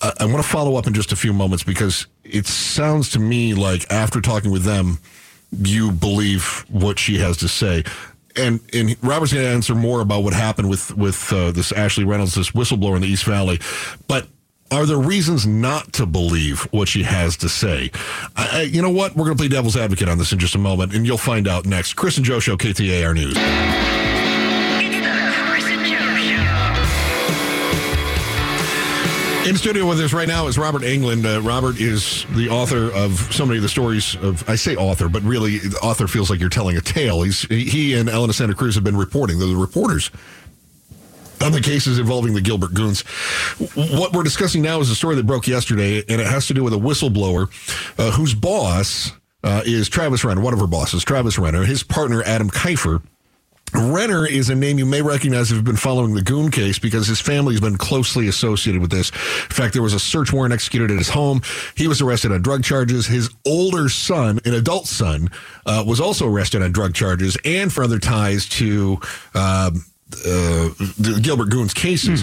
Uh, 0.00 0.12
I 0.20 0.26
want 0.26 0.36
to 0.36 0.48
follow 0.48 0.76
up 0.76 0.86
in 0.86 0.94
just 0.94 1.10
a 1.10 1.16
few 1.16 1.32
moments 1.32 1.64
because 1.64 2.06
it 2.22 2.46
sounds 2.46 3.10
to 3.10 3.18
me 3.18 3.54
like 3.54 3.90
after 3.90 4.20
talking 4.20 4.52
with 4.52 4.62
them, 4.62 4.98
you 5.50 5.90
believe 5.90 6.64
what 6.68 6.96
she 7.00 7.18
has 7.18 7.38
to 7.38 7.48
say. 7.48 7.82
And 8.36 8.60
and 8.72 8.96
Robert's 9.02 9.32
going 9.32 9.44
to 9.44 9.50
answer 9.50 9.74
more 9.74 10.00
about 10.00 10.22
what 10.22 10.32
happened 10.32 10.70
with 10.70 10.96
with 10.96 11.32
uh, 11.32 11.50
this 11.50 11.72
Ashley 11.72 12.04
Reynolds, 12.04 12.36
this 12.36 12.52
whistleblower 12.52 12.94
in 12.94 13.02
the 13.02 13.08
East 13.08 13.24
Valley. 13.24 13.58
But 14.06 14.28
are 14.70 14.86
there 14.86 14.98
reasons 14.98 15.46
not 15.46 15.92
to 15.94 16.06
believe 16.06 16.62
what 16.72 16.88
she 16.88 17.02
has 17.02 17.36
to 17.38 17.48
say? 17.48 17.90
I, 18.36 18.48
I, 18.52 18.62
you 18.62 18.82
know 18.82 18.90
what? 18.90 19.16
We're 19.16 19.24
going 19.24 19.36
to 19.36 19.40
play 19.40 19.48
devil's 19.48 19.76
advocate 19.76 20.08
on 20.08 20.18
this 20.18 20.32
in 20.32 20.38
just 20.38 20.54
a 20.54 20.58
moment, 20.58 20.94
and 20.94 21.06
you'll 21.06 21.18
find 21.18 21.48
out 21.48 21.66
next. 21.66 21.94
Chris 21.94 22.16
and 22.16 22.26
Joe 22.26 22.40
Show, 22.40 22.56
KTAR 22.56 23.14
News. 23.14 23.36
In 29.48 29.56
studio 29.56 29.88
with 29.88 29.98
us 30.00 30.12
right 30.12 30.28
now 30.28 30.46
is 30.46 30.58
Robert 30.58 30.82
Anglen. 30.82 31.24
Uh, 31.24 31.40
Robert 31.40 31.80
is 31.80 32.26
the 32.36 32.50
author 32.50 32.92
of 32.92 33.12
so 33.32 33.46
many 33.46 33.56
of 33.56 33.62
the 33.62 33.68
stories 33.70 34.14
of. 34.16 34.46
I 34.46 34.56
say 34.56 34.76
author, 34.76 35.08
but 35.08 35.22
really, 35.22 35.56
the 35.56 35.78
author 35.78 36.06
feels 36.06 36.28
like 36.28 36.38
you're 36.38 36.50
telling 36.50 36.76
a 36.76 36.82
tale. 36.82 37.22
He's 37.22 37.42
he 37.44 37.94
and 37.94 38.10
Elena 38.10 38.34
Santa 38.34 38.54
Cruz 38.54 38.74
have 38.74 38.84
been 38.84 38.96
reporting. 38.96 39.38
They're 39.38 39.48
the 39.48 39.56
reporters 39.56 40.10
on 41.42 41.52
the 41.52 41.60
cases 41.60 41.98
involving 41.98 42.34
the 42.34 42.40
Gilbert 42.40 42.74
Goons. 42.74 43.02
What 43.74 44.12
we're 44.12 44.22
discussing 44.22 44.62
now 44.62 44.80
is 44.80 44.90
a 44.90 44.94
story 44.94 45.16
that 45.16 45.26
broke 45.26 45.46
yesterday, 45.46 45.98
and 46.08 46.20
it 46.20 46.26
has 46.26 46.46
to 46.48 46.54
do 46.54 46.64
with 46.64 46.74
a 46.74 46.78
whistleblower 46.78 47.48
uh, 47.98 48.10
whose 48.12 48.34
boss 48.34 49.12
uh, 49.44 49.62
is 49.64 49.88
Travis 49.88 50.24
Renner, 50.24 50.40
one 50.40 50.52
of 50.52 50.60
her 50.60 50.66
bosses, 50.66 51.04
Travis 51.04 51.38
Renner, 51.38 51.64
his 51.64 51.82
partner, 51.82 52.22
Adam 52.24 52.50
Kiefer. 52.50 53.02
Renner 53.74 54.26
is 54.26 54.48
a 54.48 54.54
name 54.54 54.78
you 54.78 54.86
may 54.86 55.02
recognize 55.02 55.50
if 55.50 55.56
you've 55.56 55.64
been 55.64 55.76
following 55.76 56.14
the 56.14 56.22
Goon 56.22 56.50
case 56.50 56.78
because 56.78 57.06
his 57.06 57.20
family 57.20 57.52
has 57.52 57.60
been 57.60 57.76
closely 57.76 58.26
associated 58.26 58.80
with 58.80 58.90
this. 58.90 59.10
In 59.10 59.50
fact, 59.50 59.74
there 59.74 59.82
was 59.82 59.92
a 59.92 60.00
search 60.00 60.32
warrant 60.32 60.54
executed 60.54 60.90
at 60.90 60.96
his 60.96 61.10
home. 61.10 61.42
He 61.76 61.86
was 61.86 62.00
arrested 62.00 62.32
on 62.32 62.40
drug 62.40 62.64
charges. 62.64 63.06
His 63.06 63.30
older 63.44 63.90
son, 63.90 64.40
an 64.46 64.54
adult 64.54 64.86
son, 64.86 65.30
uh, 65.66 65.84
was 65.86 66.00
also 66.00 66.26
arrested 66.26 66.62
on 66.62 66.72
drug 66.72 66.94
charges 66.94 67.36
and 67.44 67.70
for 67.70 67.84
other 67.84 67.98
ties 67.98 68.48
to 68.50 68.98
um, 69.34 69.84
uh, 70.12 70.68
the 70.98 71.20
Gilbert 71.22 71.50
Goons 71.50 71.74
cases. 71.74 72.22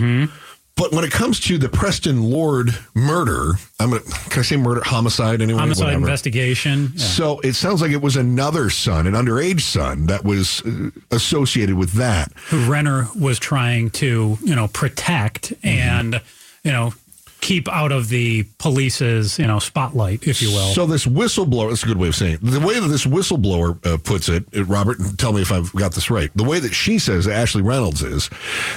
But 0.77 0.91
when 0.91 1.05
it 1.05 1.11
comes 1.11 1.39
to 1.41 1.57
the 1.57 1.69
Preston 1.69 2.21
Lord 2.29 2.77
murder, 2.93 3.53
I'm 3.79 3.91
gonna, 3.91 4.01
can 4.29 4.39
I 4.39 4.41
say 4.41 4.57
murder, 4.57 4.81
homicide, 4.83 5.41
anyway? 5.41 5.57
Homicide 5.59 5.85
Whatever. 5.85 6.01
investigation. 6.01 6.91
Yeah. 6.95 7.05
So 7.05 7.39
it 7.39 7.53
sounds 7.53 7.81
like 7.81 7.91
it 7.91 8.01
was 8.01 8.17
another 8.17 8.69
son, 8.69 9.07
an 9.07 9.13
underage 9.13 9.61
son, 9.61 10.07
that 10.07 10.25
was 10.25 10.61
uh, 10.65 10.89
associated 11.11 11.75
with 11.77 11.93
that. 11.93 12.33
who 12.49 12.69
Renner 12.69 13.07
was 13.17 13.39
trying 13.39 13.89
to, 13.91 14.37
you 14.43 14.53
know, 14.55 14.67
protect 14.67 15.53
Mm-hmm. 15.61 15.67
and, 15.67 16.21
you 16.65 16.71
know, 16.73 16.93
keep 17.41 17.67
out 17.69 17.91
of 17.91 18.09
the 18.09 18.43
police's, 18.57 19.37
you 19.37 19.45
know, 19.45 19.59
spotlight, 19.59 20.27
if 20.27 20.41
you 20.41 20.49
will. 20.49 20.73
So 20.73 20.85
this 20.85 21.05
whistleblower, 21.05 21.69
that's 21.69 21.83
a 21.83 21.87
good 21.87 21.97
way 21.97 22.07
of 22.07 22.15
saying 22.15 22.33
it. 22.35 22.39
The 22.41 22.59
way 22.59 22.79
that 22.79 22.87
this 22.87 23.05
whistleblower 23.05 23.85
uh, 23.85 23.97
puts 23.97 24.29
it, 24.29 24.45
uh, 24.55 24.63
Robert, 24.65 24.97
tell 25.17 25.31
me 25.31 25.41
if 25.41 25.51
I've 25.51 25.71
got 25.73 25.93
this 25.93 26.09
right. 26.09 26.31
The 26.35 26.43
way 26.43 26.59
that 26.59 26.73
she 26.73 26.97
says, 26.97 27.27
Ashley 27.27 27.61
Reynolds, 27.61 28.01
is 28.01 28.29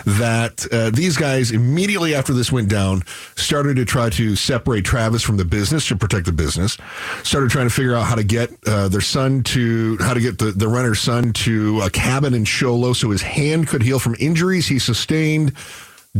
that 0.04 0.66
uh, 0.70 0.90
these 0.90 1.16
guys, 1.16 1.50
immediately 1.50 2.14
after 2.14 2.34
this 2.34 2.52
went 2.52 2.68
down, 2.68 3.04
started 3.36 3.76
to 3.76 3.84
try 3.86 4.10
to 4.10 4.36
separate 4.36 4.84
Travis 4.84 5.22
from 5.22 5.38
the 5.38 5.46
business 5.46 5.88
to 5.88 5.96
protect 5.96 6.26
the 6.26 6.32
business, 6.32 6.76
started 7.22 7.50
trying 7.50 7.68
to 7.68 7.74
figure 7.74 7.94
out 7.94 8.04
how 8.04 8.16
to 8.16 8.24
get 8.24 8.50
uh, 8.66 8.88
their 8.88 9.00
son 9.00 9.42
to, 9.44 9.96
how 10.00 10.12
to 10.12 10.20
get 10.20 10.38
the, 10.38 10.52
the 10.52 10.94
son 10.94 11.32
to 11.32 11.80
a 11.80 11.90
cabin 11.90 12.34
in 12.34 12.44
Show 12.44 12.76
Low 12.76 12.92
so 12.92 13.10
his 13.10 13.22
hand 13.22 13.66
could 13.68 13.82
heal 13.82 13.98
from 13.98 14.14
injuries 14.18 14.66
he 14.66 14.78
sustained 14.78 15.52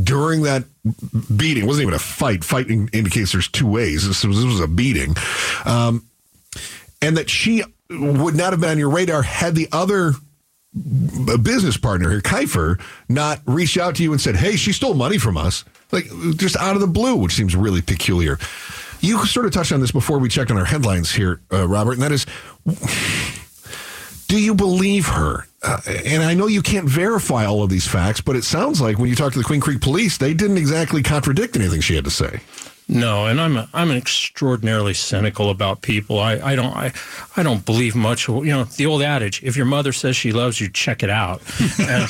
during 0.01 0.43
that 0.43 0.65
beating. 1.37 1.65
It 1.65 1.67
wasn't 1.67 1.83
even 1.83 1.95
a 1.95 1.99
fight. 1.99 2.45
Fighting 2.45 2.89
indicates 2.93 3.33
there's 3.33 3.49
two 3.49 3.67
ways. 3.67 4.07
This 4.07 4.25
was, 4.25 4.37
this 4.37 4.45
was 4.45 4.61
a 4.61 4.69
beating. 4.69 5.15
Um, 5.65 6.07
and 7.01 7.17
that 7.17 7.31
she 7.31 7.63
would 7.91 8.35
not 8.35 8.53
have 8.53 8.61
been 8.61 8.71
on 8.71 8.79
your 8.79 8.91
radar 8.91 9.23
had 9.23 9.55
the 9.55 9.69
other 9.73 10.13
business 11.43 11.77
partner 11.77 12.11
here, 12.11 12.21
Kiefer, 12.21 12.81
not 13.09 13.41
reached 13.47 13.79
out 13.79 13.97
to 13.97 14.03
you 14.03 14.13
and 14.13 14.21
said, 14.21 14.37
hey, 14.37 14.57
she 14.57 14.73
stole 14.73 14.95
money 14.95 15.19
from 15.19 15.37
us. 15.37 15.65
Like 15.91 16.05
just 16.37 16.57
out 16.57 16.75
of 16.75 16.81
the 16.81 16.87
blue, 16.87 17.17
which 17.17 17.33
seems 17.33 17.57
really 17.57 17.81
peculiar. 17.81 18.39
You 19.01 19.25
sort 19.27 19.47
of 19.47 19.53
touched 19.53 19.73
on 19.73 19.81
this 19.81 19.93
before 19.93 20.19
we 20.19 20.29
checked 20.29 20.51
on 20.51 20.59
our 20.59 20.65
headlines 20.65 21.13
here, 21.13 21.41
uh, 21.53 21.67
Robert, 21.67 21.93
and 21.93 22.03
that 22.03 22.13
is 22.13 22.27
do 24.29 24.41
you 24.41 24.55
believe 24.55 25.07
her? 25.07 25.47
Uh, 25.63 25.81
and 26.07 26.23
I 26.23 26.35
know 26.35 26.47
you 26.47 26.63
can't 26.63 26.89
verify 26.89 27.45
all 27.45 27.63
of 27.65 27.71
these 27.71 27.87
facts, 27.87 28.21
but 28.21 28.37
it 28.37 28.45
sounds 28.45 28.81
like 28.81 28.99
when 28.99 29.09
you 29.11 29.17
talk 29.17 29.33
to 29.33 29.39
the 29.39 29.45
Queen 29.45 29.61
Creek 29.61 29.81
police, 29.81 30.17
they 30.19 30.33
didn't 30.35 30.57
exactly 30.59 31.03
contradict 31.03 31.57
anything 31.57 31.81
she 31.81 31.97
had 31.97 32.05
to 32.05 32.11
say. 32.11 32.41
No, 32.91 33.27
and 33.27 33.39
I'm 33.39 33.69
I'm 33.75 33.91
extraordinarily 33.91 34.95
cynical 34.95 35.51
about 35.51 35.83
people. 35.83 36.21
I, 36.21 36.39
I 36.39 36.57
don't 36.57 36.75
I, 36.75 36.93
I 37.37 37.43
don't 37.43 37.63
believe 37.67 37.95
much. 37.95 38.29
You 38.29 38.45
know 38.45 38.65
the 38.65 38.87
old 38.87 39.03
adage: 39.03 39.43
if 39.43 39.57
your 39.59 39.67
mother 39.67 39.93
says 39.93 40.17
she 40.17 40.33
loves 40.33 40.59
you, 40.59 40.71
check 40.71 41.03
it 41.03 41.11
out. 41.11 41.43
And- 41.81 42.09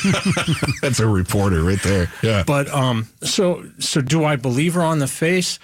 That's 0.80 1.00
a 1.00 1.08
reporter 1.08 1.64
right 1.64 1.82
there. 1.82 2.12
Yeah. 2.22 2.44
But 2.46 2.68
um, 2.68 3.08
so 3.22 3.64
so 3.80 4.00
do 4.00 4.24
I 4.24 4.36
believe 4.36 4.74
her 4.74 4.82
on 4.82 5.00
the 5.00 5.08
face? 5.08 5.58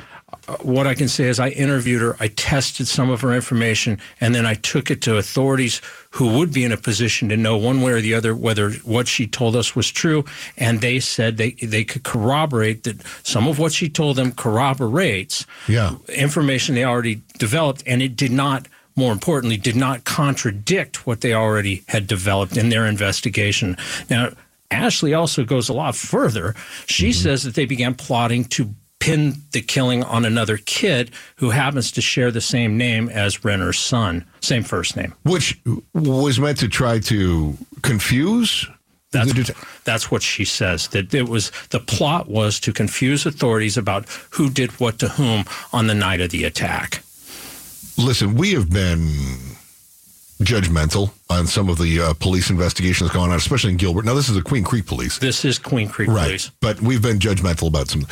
Uh, 0.49 0.57
What 0.63 0.89
I 0.89 0.95
can 0.95 1.07
say 1.09 1.29
is 1.29 1.39
I 1.39 1.51
interviewed 1.51 2.03
her, 2.03 2.17
I 2.19 2.27
tested 2.27 2.89
some 2.89 3.09
of 3.09 3.21
her 3.21 3.33
information, 3.33 3.99
and 4.21 4.35
then 4.35 4.47
I 4.47 4.55
took 4.55 4.91
it 4.91 5.01
to 5.03 5.17
authorities 5.17 5.81
who 6.15 6.39
would 6.39 6.53
be 6.53 6.65
in 6.65 6.71
a 6.71 6.77
position 6.77 7.29
to 7.29 7.37
know 7.37 7.57
one 7.57 7.81
way 7.81 7.91
or 7.91 8.01
the 8.01 8.15
other 8.15 8.37
whether 8.37 8.71
what 8.85 9.09
she 9.09 9.27
told 9.27 9.57
us 9.57 9.75
was 9.75 9.91
true. 9.91 10.25
And 10.57 10.81
they 10.81 11.01
said 11.01 11.37
they 11.37 11.53
they 11.53 11.85
could 11.85 12.05
corroborate 12.05 12.85
that 12.85 13.03
some 13.25 13.49
of 13.49 13.59
what 13.59 13.73
she 13.73 13.89
told 13.89 14.17
them 14.17 14.33
corroborates 14.33 15.45
Yeah. 15.67 15.97
information 16.09 16.77
they 16.77 16.85
already 16.85 17.21
developed, 17.39 17.83
and 17.87 18.03
it 18.03 18.17
did 18.17 18.33
not. 18.33 18.69
More 18.97 19.11
importantly, 19.11 19.57
did 19.57 19.75
not 19.75 20.05
contradict 20.05 21.05
what 21.05 21.21
they 21.21 21.35
already 21.35 21.83
had 21.89 22.07
developed 22.07 22.57
in 22.57 22.69
their 22.69 22.87
investigation. 22.87 23.77
Now, 24.09 24.31
Ashley 24.71 25.13
also 25.13 25.43
goes 25.43 25.69
a 25.69 25.73
lot 25.73 25.97
further. 25.97 26.55
She 26.87 27.09
mm-hmm. 27.09 27.21
says 27.21 27.43
that 27.43 27.57
they 27.57 27.67
began 27.67 27.97
plotting 27.97 28.45
to 28.51 28.73
pin 29.05 29.35
the 29.53 29.61
killing 29.61 30.03
on 30.05 30.25
another 30.25 30.57
kid 30.57 31.11
who 31.37 31.51
happens 31.51 31.93
to 31.93 32.01
share 32.01 32.31
the 32.31 32.41
same 32.41 32.79
name 32.79 33.09
as 33.11 33.45
Renner's 33.45 33.79
son, 33.79 34.25
same 34.41 34.63
first 34.63 34.97
name. 34.97 35.13
Which 35.25 35.61
was 35.93 36.41
meant 36.41 36.59
to 36.61 36.69
try 36.69 37.01
to 37.01 37.57
confuse 37.83 38.67
That's 39.13 39.33
the 39.35 39.45
det- 39.45 39.57
that's 39.85 40.11
what 40.11 40.23
she 40.23 40.45
says. 40.47 40.89
That 40.89 41.13
it 41.15 41.29
was 41.29 41.53
the 41.69 41.81
plot 41.81 42.29
was 42.29 42.59
to 42.61 42.73
confuse 42.73 43.27
authorities 43.27 43.77
about 43.77 44.09
who 44.31 44.49
did 44.49 44.71
what 44.81 44.99
to 45.01 45.09
whom 45.09 45.45
on 45.73 45.87
the 45.87 45.95
night 45.95 46.21
of 46.23 46.31
the 46.31 46.45
attack. 46.45 47.03
Listen, 47.99 48.35
we 48.35 48.53
have 48.55 48.71
been 48.71 49.07
judgmental 50.43 51.11
on 51.29 51.47
some 51.47 51.69
of 51.69 51.77
the 51.79 52.01
uh, 52.01 52.15
police 52.15 52.51
investigations 52.51 53.11
going 53.11 53.31
on, 53.31 53.37
especially 53.37 53.71
in 53.71 53.77
Gilbert. 53.77 54.05
Now, 54.05 54.15
this 54.15 54.29
is 54.29 54.35
the 54.35 54.43
Queen 54.43 54.65
Creek 54.65 54.87
police. 54.87 55.19
This 55.19 55.45
is 55.45 55.59
Queen 55.59 55.89
Creek 55.89 56.09
Right. 56.09 56.25
Police. 56.25 56.51
But 56.61 56.81
we've 56.81 57.03
been 57.03 57.19
judgmental 57.19 57.69
about 57.69 57.89
some. 57.89 58.07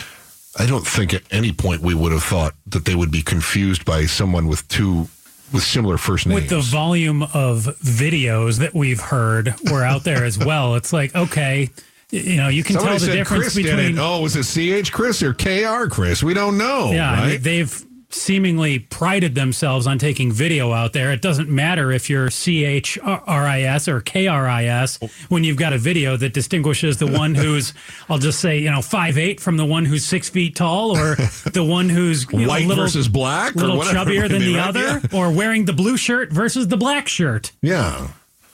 I 0.59 0.66
don't 0.66 0.87
think 0.87 1.14
at 1.14 1.23
any 1.30 1.52
point 1.52 1.80
we 1.80 1.94
would 1.94 2.12
have 2.12 2.23
thought 2.23 2.54
that 2.66 2.85
they 2.85 2.94
would 2.94 3.11
be 3.11 3.23
confused 3.23 3.85
by 3.85 4.04
someone 4.04 4.49
with 4.49 4.66
two 4.68 5.09
with 5.52 5.62
similar 5.62 5.99
first 5.99 6.26
names. 6.26 6.42
with 6.42 6.50
the 6.50 6.61
volume 6.61 7.23
of 7.23 7.64
videos 7.82 8.59
that 8.59 8.75
we've 8.75 9.00
heard 9.00 9.54
were 9.71 9.82
out 9.85 10.02
there 10.04 10.25
as 10.25 10.38
well. 10.38 10.76
It's 10.76 10.92
like, 10.92 11.14
okay, 11.14 11.68
you 12.11 12.37
know, 12.37 12.49
you 12.49 12.62
can 12.64 12.76
Somebody 12.76 12.99
tell 12.99 13.06
the 13.09 13.12
difference 13.14 13.42
Chris 13.42 13.54
did 13.54 13.64
between 13.64 13.99
it. 13.99 14.00
Oh, 14.00 14.21
was 14.23 14.37
it 14.37 14.44
CH 14.85 14.92
Chris 14.92 15.23
or 15.23 15.35
KR 15.35 15.88
Chris? 15.90 16.23
We 16.23 16.35
don't 16.35 16.59
know. 16.59 16.90
Yeah, 16.92 17.11
I 17.11 17.14
right? 17.14 17.30
mean, 17.32 17.42
they've 17.42 17.85
seemingly 18.14 18.78
prided 18.78 19.35
themselves 19.35 19.87
on 19.87 19.99
taking 19.99 20.31
video 20.33 20.73
out 20.73 20.92
there. 20.92 21.12
It 21.12 21.23
doesn't 21.23 21.49
matter 21.49 21.90
if 21.92 22.09
you're 22.11 22.28
CHRIS 22.28 23.88
or 23.88 24.00
KRIS 24.00 25.31
when 25.31 25.45
you've 25.45 25.57
got 25.57 25.73
a 25.73 25.78
video 25.78 26.16
that 26.16 26.33
distinguishes 26.35 26.99
the 26.99 27.07
one 27.07 27.35
who's, 27.35 27.73
I'll 28.09 28.19
just 28.19 28.40
say, 28.40 28.59
you 28.59 28.71
know, 28.71 28.83
five 28.83 29.19
eight 29.19 29.40
from 29.40 29.57
the 29.57 29.64
one 29.64 29.85
who's 29.85 30.04
six 30.04 30.28
feet 30.28 30.54
tall 30.57 30.97
or 30.97 31.16
the 31.52 31.64
one 31.64 31.88
who's 31.88 32.26
you 32.33 32.40
know, 32.40 32.49
White 32.49 32.66
little, 32.66 32.85
versus 32.85 33.09
black, 33.09 33.54
little 33.54 33.78
chubbier 33.81 34.28
than 34.28 34.40
the 34.42 34.57
right? 34.57 34.69
other, 34.69 35.00
Yeah. 35.11 35.19
or 35.19 35.33
wearing 35.33 35.64
the 35.64 35.73
blue 35.73 35.97
shirt 35.97 36.33
versus 36.33 36.69
the 36.69 36.76
black 36.76 37.09
shirt. 37.09 37.52
Yeah. 37.62 38.09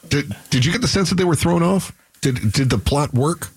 Did 0.09 0.35
Did 0.51 0.65
you 0.65 0.73
get 0.73 0.81
the 0.81 0.89
sense 0.89 1.09
that 1.11 1.17
they 1.17 1.25
were 1.25 1.35
thrown 1.35 1.63
off? 1.63 1.93
Did 2.21 2.53
Did 2.53 2.71
the 2.71 2.79
plot 2.79 3.13
work? 3.13 3.49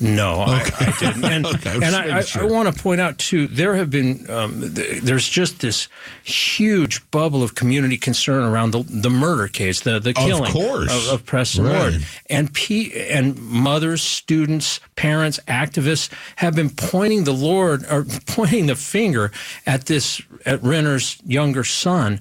No, 0.00 0.36
I, 0.40 0.60
I 0.80 0.94
didn't. 0.98 1.24
And, 1.24 1.46
Okay, 1.50 1.70
I 1.70 1.74
and 1.74 1.94
I, 1.96 2.18
I, 2.18 2.20
sure. 2.22 2.42
I 2.42 2.46
want 2.46 2.74
to 2.74 2.82
point 2.82 3.00
out 3.00 3.18
too, 3.18 3.46
there 3.46 3.74
have 3.76 3.90
been, 3.90 4.28
um, 4.30 4.74
th- 4.74 5.02
there's 5.02 5.28
just 5.28 5.60
this 5.60 5.88
huge 6.24 7.08
bubble 7.10 7.42
of 7.42 7.54
community 7.54 7.96
concern 7.98 8.42
around 8.44 8.70
the, 8.70 8.82
the 8.84 9.10
murder 9.10 9.46
case, 9.48 9.80
the 9.80 9.98
the 10.00 10.14
killing 10.14 10.50
course. 10.52 10.90
of, 11.08 11.14
of 11.14 11.26
Preston 11.26 11.64
Right. 11.64 11.78
Lord, 11.78 12.06
and 12.30 12.52
P, 12.54 12.92
and 13.10 13.38
mothers, 13.42 14.02
students, 14.02 14.80
parents, 14.96 15.38
activists 15.48 16.10
have 16.36 16.54
been 16.54 16.70
pointing 16.70 17.24
the 17.24 17.32
Lord 17.34 17.84
or 17.90 18.04
pointing 18.26 18.66
the 18.66 18.76
finger 18.76 19.30
at 19.66 19.86
this 19.86 20.22
at 20.46 20.62
Renner's 20.62 21.18
younger 21.26 21.64
son, 21.64 22.20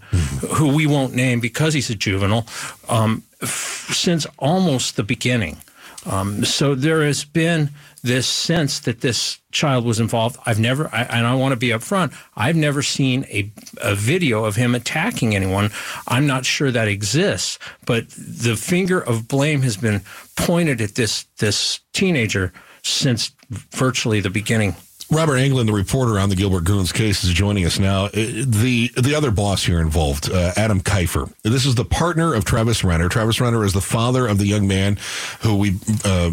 who 0.55 0.73
we 0.75 0.85
won't 0.85 1.13
name 1.15 1.39
because 1.39 1.73
he's 1.73 1.89
a 1.89 1.95
juvenile, 1.95 2.45
um, 2.89 3.23
f- 3.41 3.89
since 3.93 4.25
almost 4.37 4.95
the 4.97 5.03
beginning. 5.03 5.57
Um, 6.05 6.45
so 6.45 6.75
there 6.75 7.03
has 7.03 7.25
been 7.25 7.71
this 8.03 8.27
sense 8.27 8.79
that 8.79 9.01
this 9.01 9.39
child 9.51 9.85
was 9.85 9.99
involved. 9.99 10.37
I've 10.45 10.59
never, 10.59 10.87
I, 10.93 11.03
and 11.03 11.27
I 11.27 11.35
want 11.35 11.51
to 11.51 11.57
be 11.57 11.69
upfront. 11.69 12.13
I've 12.35 12.55
never 12.55 12.81
seen 12.81 13.25
a, 13.25 13.51
a 13.81 13.95
video 13.95 14.45
of 14.45 14.55
him 14.55 14.75
attacking 14.75 15.35
anyone. 15.35 15.71
I'm 16.07 16.25
not 16.25 16.45
sure 16.45 16.71
that 16.71 16.87
exists, 16.87 17.59
but 17.85 18.09
the 18.09 18.55
finger 18.55 18.99
of 19.01 19.27
blame 19.27 19.61
has 19.63 19.75
been 19.75 20.01
pointed 20.37 20.79
at 20.79 20.95
this 20.95 21.25
this 21.39 21.81
teenager 21.93 22.53
since 22.83 23.31
virtually 23.49 24.21
the 24.21 24.29
beginning. 24.29 24.75
Robert 25.11 25.37
Anglen, 25.37 25.65
the 25.65 25.73
reporter 25.73 26.19
on 26.19 26.29
the 26.29 26.35
Gilbert 26.35 26.65
Goons 26.65 26.91
case, 26.91 27.23
is 27.23 27.31
joining 27.31 27.65
us 27.65 27.79
now. 27.79 28.05
Uh, 28.05 28.11
The 28.13 28.91
the 28.95 29.15
other 29.15 29.31
boss 29.31 29.63
here 29.63 29.79
involved, 29.79 30.31
uh, 30.31 30.51
Adam 30.55 30.81
Kiefer. 30.81 31.31
This 31.43 31.65
is 31.65 31.73
the 31.75 31.85
partner 31.85 32.35
of 32.35 32.45
Travis 32.45 32.83
Renner. 32.83 33.09
Travis 33.09 33.41
Renner 33.41 33.65
is 33.65 33.73
the 33.73 33.81
father 33.81 34.27
of 34.27 34.37
the 34.37 34.45
young 34.45 34.67
man 34.67 34.99
who 35.41 35.55
we 35.55 35.75
uh, 36.05 36.31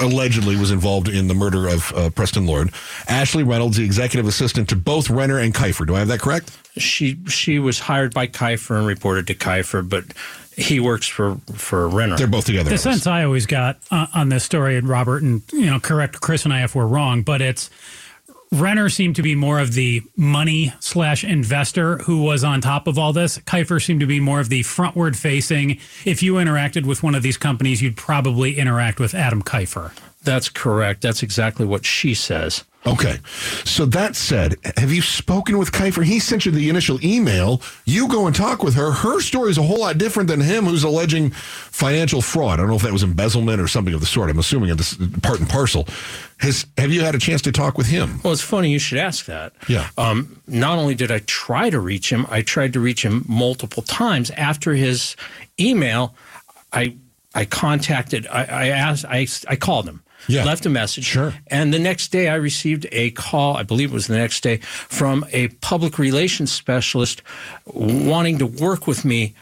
allegedly 0.00 0.56
was 0.56 0.72
involved 0.72 1.08
in 1.08 1.28
the 1.28 1.34
murder 1.34 1.68
of 1.68 1.92
uh, 1.94 2.10
Preston 2.10 2.46
Lord. 2.46 2.70
Ashley 3.08 3.44
Reynolds, 3.44 3.76
the 3.76 3.84
executive 3.84 4.26
assistant 4.26 4.68
to 4.70 4.76
both 4.76 5.08
Renner 5.08 5.38
and 5.38 5.54
Kiefer. 5.54 5.86
Do 5.86 5.94
I 5.94 6.00
have 6.00 6.08
that 6.08 6.20
correct? 6.20 6.50
She 6.76 7.16
she 7.28 7.60
was 7.60 7.78
hired 7.78 8.12
by 8.12 8.26
Kiefer 8.26 8.76
and 8.76 8.86
reported 8.88 9.28
to 9.28 9.34
Kiefer, 9.36 9.88
but 9.88 10.04
he 10.56 10.80
works 10.80 11.06
for 11.06 11.36
for 11.54 11.88
Renner. 11.88 12.16
They're 12.16 12.26
both 12.26 12.46
together. 12.46 12.70
The 12.70 12.78
sense 12.78 13.06
I 13.06 13.24
always 13.24 13.46
got 13.46 13.78
uh, 13.90 14.06
on 14.14 14.28
this 14.28 14.44
story, 14.44 14.76
and 14.76 14.88
Robert, 14.88 15.22
and 15.22 15.42
you 15.52 15.66
know, 15.66 15.80
correct 15.80 16.20
Chris 16.20 16.44
and 16.44 16.54
I 16.54 16.64
if 16.64 16.74
we're 16.74 16.86
wrong, 16.86 17.22
but 17.22 17.40
it's 17.40 17.70
Renner 18.54 18.88
seemed 18.88 19.16
to 19.16 19.22
be 19.22 19.34
more 19.34 19.58
of 19.58 19.72
the 19.72 20.02
money 20.16 20.72
slash 20.78 21.24
investor 21.24 21.98
who 21.98 22.22
was 22.22 22.44
on 22.44 22.60
top 22.60 22.86
of 22.86 22.98
all 22.98 23.12
this. 23.12 23.38
Kiefer 23.38 23.84
seemed 23.84 24.00
to 24.00 24.06
be 24.06 24.20
more 24.20 24.38
of 24.38 24.48
the 24.48 24.62
frontward 24.62 25.16
facing. 25.16 25.80
If 26.04 26.22
you 26.22 26.34
interacted 26.34 26.86
with 26.86 27.02
one 27.02 27.14
of 27.16 27.22
these 27.22 27.36
companies, 27.36 27.82
you'd 27.82 27.96
probably 27.96 28.58
interact 28.58 29.00
with 29.00 29.14
Adam 29.14 29.42
Kiefer. 29.42 29.92
That's 30.22 30.48
correct. 30.48 31.02
That's 31.02 31.22
exactly 31.22 31.66
what 31.66 31.84
she 31.84 32.14
says. 32.14 32.64
Okay. 32.86 33.18
So 33.64 33.86
that 33.86 34.14
said, 34.14 34.56
have 34.76 34.92
you 34.92 35.00
spoken 35.00 35.56
with 35.56 35.72
Kiefer? 35.72 36.04
He 36.04 36.18
sent 36.20 36.44
you 36.44 36.52
the 36.52 36.68
initial 36.68 37.02
email. 37.04 37.62
You 37.86 38.08
go 38.08 38.26
and 38.26 38.36
talk 38.36 38.62
with 38.62 38.74
her. 38.74 38.92
Her 38.92 39.20
story 39.20 39.50
is 39.50 39.58
a 39.58 39.62
whole 39.62 39.80
lot 39.80 39.96
different 39.96 40.28
than 40.28 40.40
him, 40.40 40.66
who's 40.66 40.84
alleging 40.84 41.30
financial 41.30 42.20
fraud. 42.20 42.54
I 42.54 42.56
don't 42.58 42.68
know 42.68 42.76
if 42.76 42.82
that 42.82 42.92
was 42.92 43.02
embezzlement 43.02 43.60
or 43.60 43.68
something 43.68 43.94
of 43.94 44.00
the 44.00 44.06
sort. 44.06 44.28
I'm 44.28 44.38
assuming 44.38 44.70
it's 44.70 44.96
part 45.22 45.40
and 45.40 45.48
parcel. 45.48 45.88
Has 46.38 46.66
have 46.76 46.90
you 46.92 47.00
had 47.00 47.14
a 47.14 47.18
chance 47.18 47.40
to 47.42 47.52
talk 47.52 47.78
with 47.78 47.86
him? 47.86 48.20
Well, 48.22 48.32
it's 48.32 48.42
funny 48.42 48.70
you 48.70 48.78
should 48.78 48.98
ask 48.98 49.24
that. 49.26 49.54
Yeah. 49.66 49.88
Um, 49.96 50.42
not 50.46 50.78
only 50.78 50.94
did 50.94 51.10
I 51.10 51.20
try 51.20 51.70
to 51.70 51.80
reach 51.80 52.10
him, 52.12 52.26
I 52.28 52.42
tried 52.42 52.74
to 52.74 52.80
reach 52.80 53.02
him 53.02 53.24
multiple 53.26 53.82
times. 53.82 54.30
After 54.30 54.74
his 54.74 55.16
email, 55.58 56.14
I 56.72 56.96
I 57.34 57.46
contacted. 57.46 58.26
I, 58.26 58.44
I 58.44 58.66
asked. 58.68 59.06
I 59.06 59.26
I 59.48 59.56
called 59.56 59.88
him. 59.88 60.02
Yeah. 60.28 60.44
Left 60.44 60.66
a 60.66 60.70
message. 60.70 61.04
Sure. 61.04 61.34
And 61.48 61.72
the 61.72 61.78
next 61.78 62.08
day, 62.08 62.28
I 62.28 62.36
received 62.36 62.86
a 62.92 63.10
call. 63.12 63.56
I 63.56 63.62
believe 63.62 63.90
it 63.90 63.94
was 63.94 64.06
the 64.06 64.16
next 64.16 64.42
day 64.42 64.58
from 64.58 65.24
a 65.30 65.48
public 65.48 65.98
relations 65.98 66.52
specialist 66.52 67.22
wanting 67.66 68.38
to 68.38 68.46
work 68.46 68.86
with 68.86 69.04
me 69.04 69.34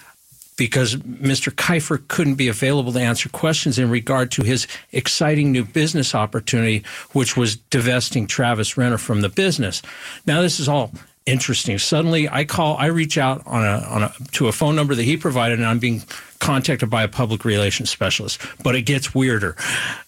because 0.57 0.97
Mr. 0.97 1.53
Kiefer 1.53 2.07
couldn't 2.09 2.35
be 2.35 2.49
available 2.49 2.93
to 2.93 3.01
answer 3.01 3.29
questions 3.29 3.79
in 3.79 3.91
regard 3.91 4.31
to 4.33 4.43
his 4.43 4.67
exciting 4.93 5.51
new 5.51 5.65
business 5.65 6.15
opportunity, 6.15 6.85
which 7.13 7.37
was 7.37 7.57
divesting 7.57 8.27
Travis 8.27 8.77
Renner 8.77 8.99
from 8.99 9.23
the 9.23 9.29
business. 9.29 9.83
Now, 10.27 10.43
this 10.43 10.61
is 10.61 10.69
all 10.69 10.93
interesting. 11.27 11.79
Suddenly, 11.79 12.29
I 12.29 12.45
call, 12.45 12.77
I 12.77 12.87
reach 12.87 13.17
out 13.17 13.43
on 13.47 13.65
a, 13.65 13.87
on 13.89 14.03
a 14.03 14.13
to 14.33 14.49
a 14.49 14.53
phone 14.53 14.77
number 14.77 14.95
that 14.95 15.03
he 15.03 15.17
provided, 15.17 15.59
and 15.59 15.67
I'm 15.67 15.79
being 15.79 16.03
contacted 16.39 16.91
by 16.91 17.03
a 17.03 17.09
public 17.09 17.45
relations 17.45 17.91
specialist. 17.91 18.41
But 18.63 18.75
it 18.75 18.83
gets 18.83 19.15
weirder. 19.15 19.57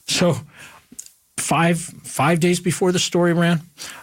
So, 0.07 0.37
five 1.37 1.79
five 1.79 2.41
days 2.41 2.61
before 2.61 2.93
the 2.93 2.99
story 2.99 3.33
ran, 3.33 3.63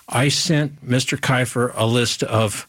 I 0.09 0.29
sent 0.29 0.85
Mr. 0.85 1.17
Kiefer 1.17 1.71
a 1.75 1.85
list 1.85 2.23
of. 2.23 2.67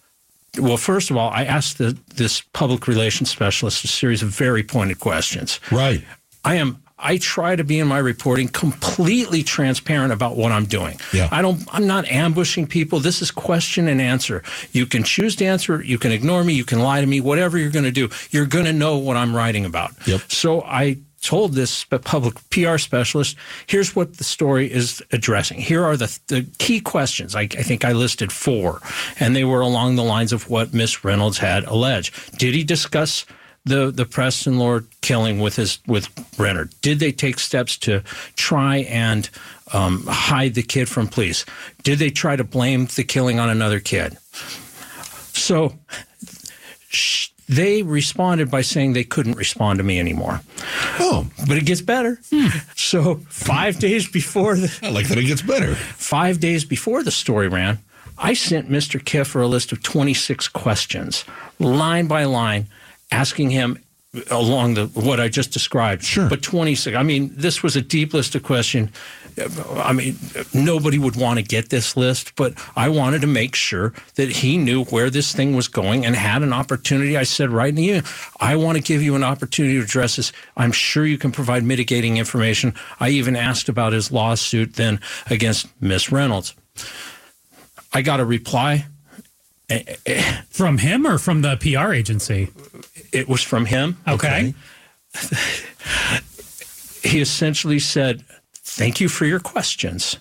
Well, 0.58 0.76
first 0.76 1.10
of 1.10 1.16
all, 1.16 1.30
I 1.30 1.44
asked 1.44 1.78
the, 1.78 1.96
this 2.14 2.42
public 2.52 2.86
relations 2.86 3.30
specialist 3.30 3.84
a 3.84 3.88
series 3.88 4.22
of 4.22 4.28
very 4.28 4.62
pointed 4.62 5.00
questions. 5.00 5.58
Right. 5.70 6.04
I 6.44 6.56
am 6.56 6.82
I 7.02 7.18
try 7.18 7.56
to 7.56 7.64
be 7.64 7.80
in 7.80 7.88
my 7.88 7.98
reporting 7.98 8.48
completely 8.48 9.42
transparent 9.42 10.12
about 10.12 10.36
what 10.36 10.52
I'm 10.52 10.66
doing. 10.66 11.00
Yeah. 11.12 11.28
I 11.32 11.42
don't 11.42 11.62
I'm 11.72 11.86
not 11.86 12.06
ambushing 12.06 12.66
people. 12.66 13.00
This 13.00 13.20
is 13.20 13.30
question 13.30 13.88
and 13.88 14.00
answer. 14.00 14.42
You 14.70 14.86
can 14.86 15.02
choose 15.02 15.34
to 15.36 15.44
answer, 15.44 15.82
you 15.82 15.98
can 15.98 16.12
ignore 16.12 16.44
me, 16.44 16.54
you 16.54 16.64
can 16.64 16.78
lie 16.78 17.00
to 17.00 17.06
me, 17.06 17.20
whatever 17.20 17.58
you're 17.58 17.70
going 17.70 17.84
to 17.84 17.90
do. 17.90 18.08
You're 18.30 18.46
going 18.46 18.66
to 18.66 18.72
know 18.72 18.98
what 18.98 19.16
I'm 19.16 19.34
writing 19.34 19.64
about. 19.64 19.90
Yep. 20.06 20.20
So 20.28 20.62
I 20.62 20.98
told 21.22 21.54
this 21.54 21.84
public 21.84 22.34
PR 22.50 22.76
specialist, 22.76 23.36
here's 23.66 23.96
what 23.96 24.18
the 24.18 24.24
story 24.24 24.70
is 24.70 25.02
addressing. 25.12 25.60
Here 25.60 25.84
are 25.84 25.96
the, 25.96 26.18
the 26.26 26.46
key 26.58 26.80
questions. 26.80 27.34
I, 27.34 27.42
I 27.42 27.62
think 27.62 27.84
I 27.84 27.92
listed 27.92 28.30
four, 28.30 28.80
and 29.18 29.34
they 29.34 29.44
were 29.44 29.60
along 29.60 29.96
the 29.96 30.02
lines 30.02 30.32
of 30.32 30.50
what 30.50 30.74
Miss 30.74 31.04
Reynolds 31.04 31.38
had 31.38 31.64
alleged. 31.64 32.38
Did 32.38 32.54
he 32.54 32.64
discuss 32.64 33.24
the 33.64 33.92
the 33.92 34.04
Preston 34.04 34.58
Lord 34.58 34.86
killing 35.00 35.38
with 35.38 35.56
his 35.56 35.78
with 35.86 36.08
Renner? 36.38 36.68
Did 36.80 36.98
they 36.98 37.12
take 37.12 37.38
steps 37.38 37.76
to 37.78 38.02
try 38.34 38.78
and 38.78 39.30
um, 39.72 40.04
hide 40.06 40.54
the 40.54 40.62
kid 40.62 40.88
from 40.88 41.08
police? 41.08 41.44
Did 41.82 41.98
they 41.98 42.10
try 42.10 42.36
to 42.36 42.44
blame 42.44 42.86
the 42.86 43.04
killing 43.04 43.38
on 43.38 43.48
another 43.48 43.80
kid? 43.80 44.18
So 45.32 45.78
sh- 46.88 47.28
they 47.56 47.82
responded 47.82 48.50
by 48.50 48.62
saying 48.62 48.92
they 48.92 49.04
couldn't 49.04 49.36
respond 49.36 49.78
to 49.78 49.82
me 49.84 49.98
anymore. 50.00 50.40
Oh, 51.00 51.26
But 51.48 51.56
it 51.58 51.64
gets 51.66 51.80
better. 51.80 52.18
Hmm. 52.30 52.48
So 52.76 53.16
five 53.28 53.78
days 53.78 54.08
before 54.08 54.56
the 54.56 54.70
I 54.82 54.90
like 54.90 55.08
that 55.08 55.18
it 55.18 55.24
gets 55.24 55.42
better. 55.42 55.74
five 55.74 56.40
days 56.40 56.64
before 56.64 57.02
the 57.02 57.10
story 57.10 57.48
ran, 57.48 57.78
I 58.18 58.34
sent 58.34 58.70
Mr. 58.70 59.00
Kiefer 59.02 59.42
a 59.42 59.46
list 59.46 59.72
of 59.72 59.82
26 59.82 60.48
questions, 60.48 61.24
line 61.58 62.06
by 62.06 62.24
line, 62.24 62.66
asking 63.10 63.50
him 63.50 63.78
along 64.30 64.74
the 64.74 64.86
what 64.88 65.18
I 65.20 65.28
just 65.28 65.52
described. 65.52 66.04
Sure. 66.04 66.28
But 66.28 66.42
26. 66.42 66.96
I 66.96 67.02
mean, 67.02 67.32
this 67.34 67.62
was 67.62 67.76
a 67.76 67.80
deep 67.82 68.12
list 68.14 68.34
of 68.34 68.42
questions. 68.42 68.90
I 69.76 69.92
mean, 69.92 70.16
nobody 70.52 70.98
would 70.98 71.16
want 71.16 71.38
to 71.38 71.42
get 71.42 71.70
this 71.70 71.96
list, 71.96 72.34
but 72.36 72.54
I 72.76 72.88
wanted 72.88 73.20
to 73.22 73.26
make 73.26 73.54
sure 73.54 73.92
that 74.14 74.28
he 74.28 74.56
knew 74.58 74.84
where 74.84 75.10
this 75.10 75.32
thing 75.32 75.54
was 75.54 75.68
going 75.68 76.04
and 76.04 76.14
had 76.14 76.42
an 76.42 76.52
opportunity. 76.52 77.16
I 77.16 77.22
said 77.24 77.50
right 77.50 77.68
in 77.68 77.74
the 77.74 77.88
email, 77.88 78.02
I 78.40 78.56
want 78.56 78.76
to 78.76 78.82
give 78.82 79.02
you 79.02 79.14
an 79.14 79.24
opportunity 79.24 79.76
to 79.76 79.84
address 79.84 80.16
this. 80.16 80.32
I'm 80.56 80.72
sure 80.72 81.06
you 81.06 81.18
can 81.18 81.32
provide 81.32 81.64
mitigating 81.64 82.16
information. 82.16 82.74
I 83.00 83.10
even 83.10 83.36
asked 83.36 83.68
about 83.68 83.92
his 83.92 84.12
lawsuit 84.12 84.74
then 84.74 85.00
against 85.30 85.68
Miss 85.80 86.12
Reynolds. 86.12 86.54
I 87.92 88.02
got 88.02 88.20
a 88.20 88.24
reply. 88.24 88.86
Eh, 89.68 89.82
eh, 89.86 89.96
eh. 90.06 90.40
From 90.50 90.78
him 90.78 91.06
or 91.06 91.18
from 91.18 91.42
the 91.42 91.56
PR 91.56 91.92
agency? 91.92 92.50
It 93.12 93.28
was 93.28 93.42
from 93.42 93.66
him. 93.66 93.98
Okay. 94.06 94.54
he 97.02 97.20
essentially 97.20 97.78
said, 97.78 98.24
"Thank 98.62 99.00
you 99.00 99.08
for 99.08 99.24
your 99.24 99.40
questions." 99.40 100.16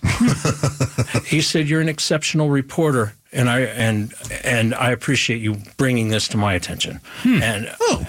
he 1.24 1.40
said, 1.40 1.68
"You're 1.68 1.80
an 1.80 1.88
exceptional 1.88 2.50
reporter, 2.50 3.14
and 3.32 3.48
I 3.48 3.60
and 3.60 4.12
and 4.44 4.74
I 4.74 4.90
appreciate 4.90 5.40
you 5.40 5.56
bringing 5.76 6.08
this 6.08 6.28
to 6.28 6.36
my 6.36 6.54
attention." 6.54 7.00
Hmm. 7.22 7.42
And 7.42 7.74
oh. 7.80 8.06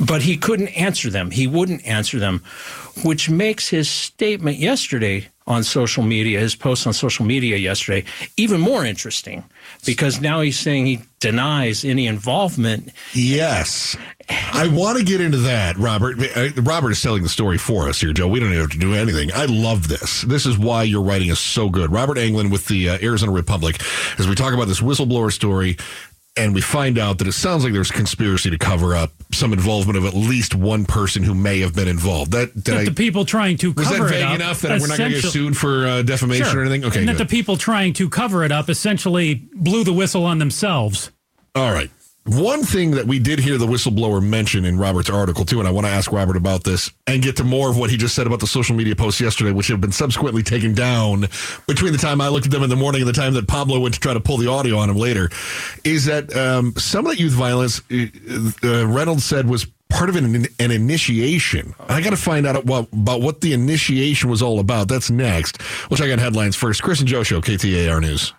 but 0.00 0.22
he 0.22 0.36
couldn't 0.36 0.68
answer 0.68 1.10
them. 1.10 1.30
He 1.30 1.46
wouldn't 1.46 1.86
answer 1.86 2.18
them, 2.18 2.42
which 3.04 3.30
makes 3.30 3.68
his 3.68 3.88
statement 3.88 4.58
yesterday 4.58 5.28
on 5.46 5.62
social 5.62 6.02
media, 6.02 6.40
his 6.40 6.54
post 6.54 6.86
on 6.86 6.92
social 6.92 7.24
media 7.24 7.56
yesterday, 7.56 8.04
even 8.36 8.60
more 8.60 8.84
interesting 8.84 9.44
because 9.84 10.20
now 10.20 10.40
he's 10.40 10.58
saying 10.58 10.86
he 10.86 11.00
denies 11.20 11.84
any 11.84 12.06
involvement 12.06 12.92
Yes. 13.14 13.96
I 14.28 14.68
want 14.68 14.98
to 14.98 15.04
get 15.04 15.20
into 15.20 15.38
that, 15.38 15.76
Robert. 15.76 16.16
Uh, 16.36 16.48
Robert 16.62 16.90
is 16.90 17.00
telling 17.00 17.22
the 17.22 17.28
story 17.28 17.58
for 17.58 17.88
us 17.88 18.00
here, 18.00 18.12
Joe. 18.12 18.26
We 18.26 18.40
don't 18.40 18.52
have 18.52 18.70
to 18.70 18.78
do 18.78 18.92
anything. 18.92 19.30
I 19.32 19.44
love 19.44 19.86
this. 19.86 20.22
This 20.22 20.46
is 20.46 20.58
why 20.58 20.82
your 20.82 21.02
writing 21.02 21.28
is 21.28 21.38
so 21.38 21.68
good. 21.68 21.92
Robert 21.92 22.16
Anglen 22.16 22.50
with 22.50 22.66
the 22.66 22.90
uh, 22.90 22.98
Arizona 23.00 23.30
Republic, 23.30 23.80
as 24.18 24.26
we 24.26 24.34
talk 24.34 24.52
about 24.52 24.66
this 24.66 24.80
whistleblower 24.80 25.32
story, 25.32 25.76
and 26.36 26.54
we 26.54 26.60
find 26.60 26.98
out 26.98 27.18
that 27.18 27.26
it 27.26 27.32
sounds 27.32 27.64
like 27.64 27.72
there's 27.72 27.90
conspiracy 27.90 28.50
to 28.50 28.58
cover 28.58 28.94
up 28.94 29.10
some 29.32 29.52
involvement 29.52 29.96
of 29.98 30.04
at 30.04 30.14
least 30.14 30.54
one 30.54 30.84
person 30.84 31.22
who 31.22 31.34
may 31.34 31.60
have 31.60 31.74
been 31.74 31.88
involved. 31.88 32.32
That, 32.32 32.52
did 32.54 32.64
That 32.64 32.76
I, 32.78 32.84
the 32.84 32.92
people 32.92 33.24
trying 33.24 33.56
to 33.58 33.72
was 33.72 33.86
cover 33.88 34.04
that 34.04 34.10
vague 34.10 34.20
it 34.22 34.24
up 34.24 34.34
enough 34.36 34.60
that 34.62 34.80
we're 34.80 34.86
not 34.88 34.98
going 34.98 35.12
to 35.12 35.20
get 35.22 35.30
sued 35.30 35.56
for 35.56 35.86
uh, 35.86 36.02
defamation 36.02 36.46
Sure. 36.46 36.60
or 36.60 36.64
anything? 36.64 36.84
Okay, 36.84 37.00
and 37.00 37.08
that 37.08 37.16
good. 37.16 37.26
the 37.26 37.30
people 37.30 37.56
trying 37.56 37.92
to 37.94 38.08
cover 38.10 38.44
it 38.44 38.52
up 38.52 38.68
essentially 38.68 39.46
blew 39.54 39.84
the 39.84 39.92
whistle 39.92 40.24
on 40.24 40.38
themselves. 40.38 41.10
All 41.54 41.72
right. 41.72 41.90
One 42.26 42.64
thing 42.64 42.90
that 42.92 43.06
we 43.06 43.20
did 43.20 43.38
hear 43.38 43.56
the 43.56 43.68
whistleblower 43.68 44.20
mention 44.20 44.64
in 44.64 44.78
Robert's 44.78 45.08
article, 45.08 45.44
too, 45.44 45.60
and 45.60 45.68
I 45.68 45.70
want 45.70 45.86
to 45.86 45.92
ask 45.92 46.10
Robert 46.10 46.36
about 46.36 46.64
this 46.64 46.90
and 47.06 47.22
get 47.22 47.36
to 47.36 47.44
more 47.44 47.70
of 47.70 47.78
what 47.78 47.88
he 47.88 47.96
just 47.96 48.16
said 48.16 48.26
about 48.26 48.40
the 48.40 48.48
social 48.48 48.74
media 48.74 48.96
posts 48.96 49.20
yesterday, 49.20 49.52
which 49.52 49.68
have 49.68 49.80
been 49.80 49.92
subsequently 49.92 50.42
taken 50.42 50.74
down 50.74 51.28
between 51.68 51.92
the 51.92 51.98
time 51.98 52.20
I 52.20 52.26
looked 52.26 52.46
at 52.46 52.50
them 52.50 52.64
in 52.64 52.70
the 52.70 52.74
morning 52.74 53.02
and 53.02 53.08
the 53.08 53.12
time 53.12 53.34
that 53.34 53.46
Pablo 53.46 53.78
went 53.78 53.94
to 53.94 54.00
try 54.00 54.12
to 54.12 54.18
pull 54.18 54.38
the 54.38 54.50
audio 54.50 54.76
on 54.76 54.90
him 54.90 54.96
later, 54.96 55.30
is 55.84 56.06
that 56.06 56.34
um, 56.36 56.74
some 56.76 57.06
of 57.06 57.12
that 57.12 57.20
youth 57.20 57.32
violence, 57.32 57.80
uh, 57.92 58.06
uh, 58.64 58.86
Reynolds 58.88 59.24
said, 59.24 59.48
was 59.48 59.64
part 59.88 60.10
of 60.10 60.16
an, 60.16 60.46
an 60.58 60.70
initiation. 60.72 61.76
I 61.88 62.00
got 62.00 62.10
to 62.10 62.16
find 62.16 62.44
out 62.44 62.64
what, 62.64 62.92
about 62.92 63.20
what 63.20 63.40
the 63.40 63.52
initiation 63.52 64.28
was 64.30 64.42
all 64.42 64.58
about. 64.58 64.88
That's 64.88 65.10
next. 65.10 65.60
We'll 65.88 65.98
check 65.98 66.10
out 66.10 66.18
headlines 66.18 66.56
first. 66.56 66.82
Chris 66.82 66.98
and 66.98 67.08
Joe 67.08 67.22
Show, 67.22 67.40
KTAR 67.40 68.00
News. 68.00 68.32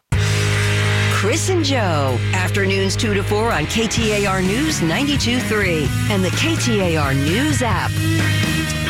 Chris 1.18 1.50
and 1.50 1.66
Joe, 1.66 2.16
afternoons 2.36 2.96
2 2.96 3.16
to 3.16 3.24
4 3.24 3.52
on 3.52 3.64
KTAR 3.64 4.46
News 4.46 4.82
92.3 4.82 6.12
and 6.12 6.24
the 6.24 6.30
KTAR 6.30 7.16
News 7.16 7.64
app. 7.64 7.90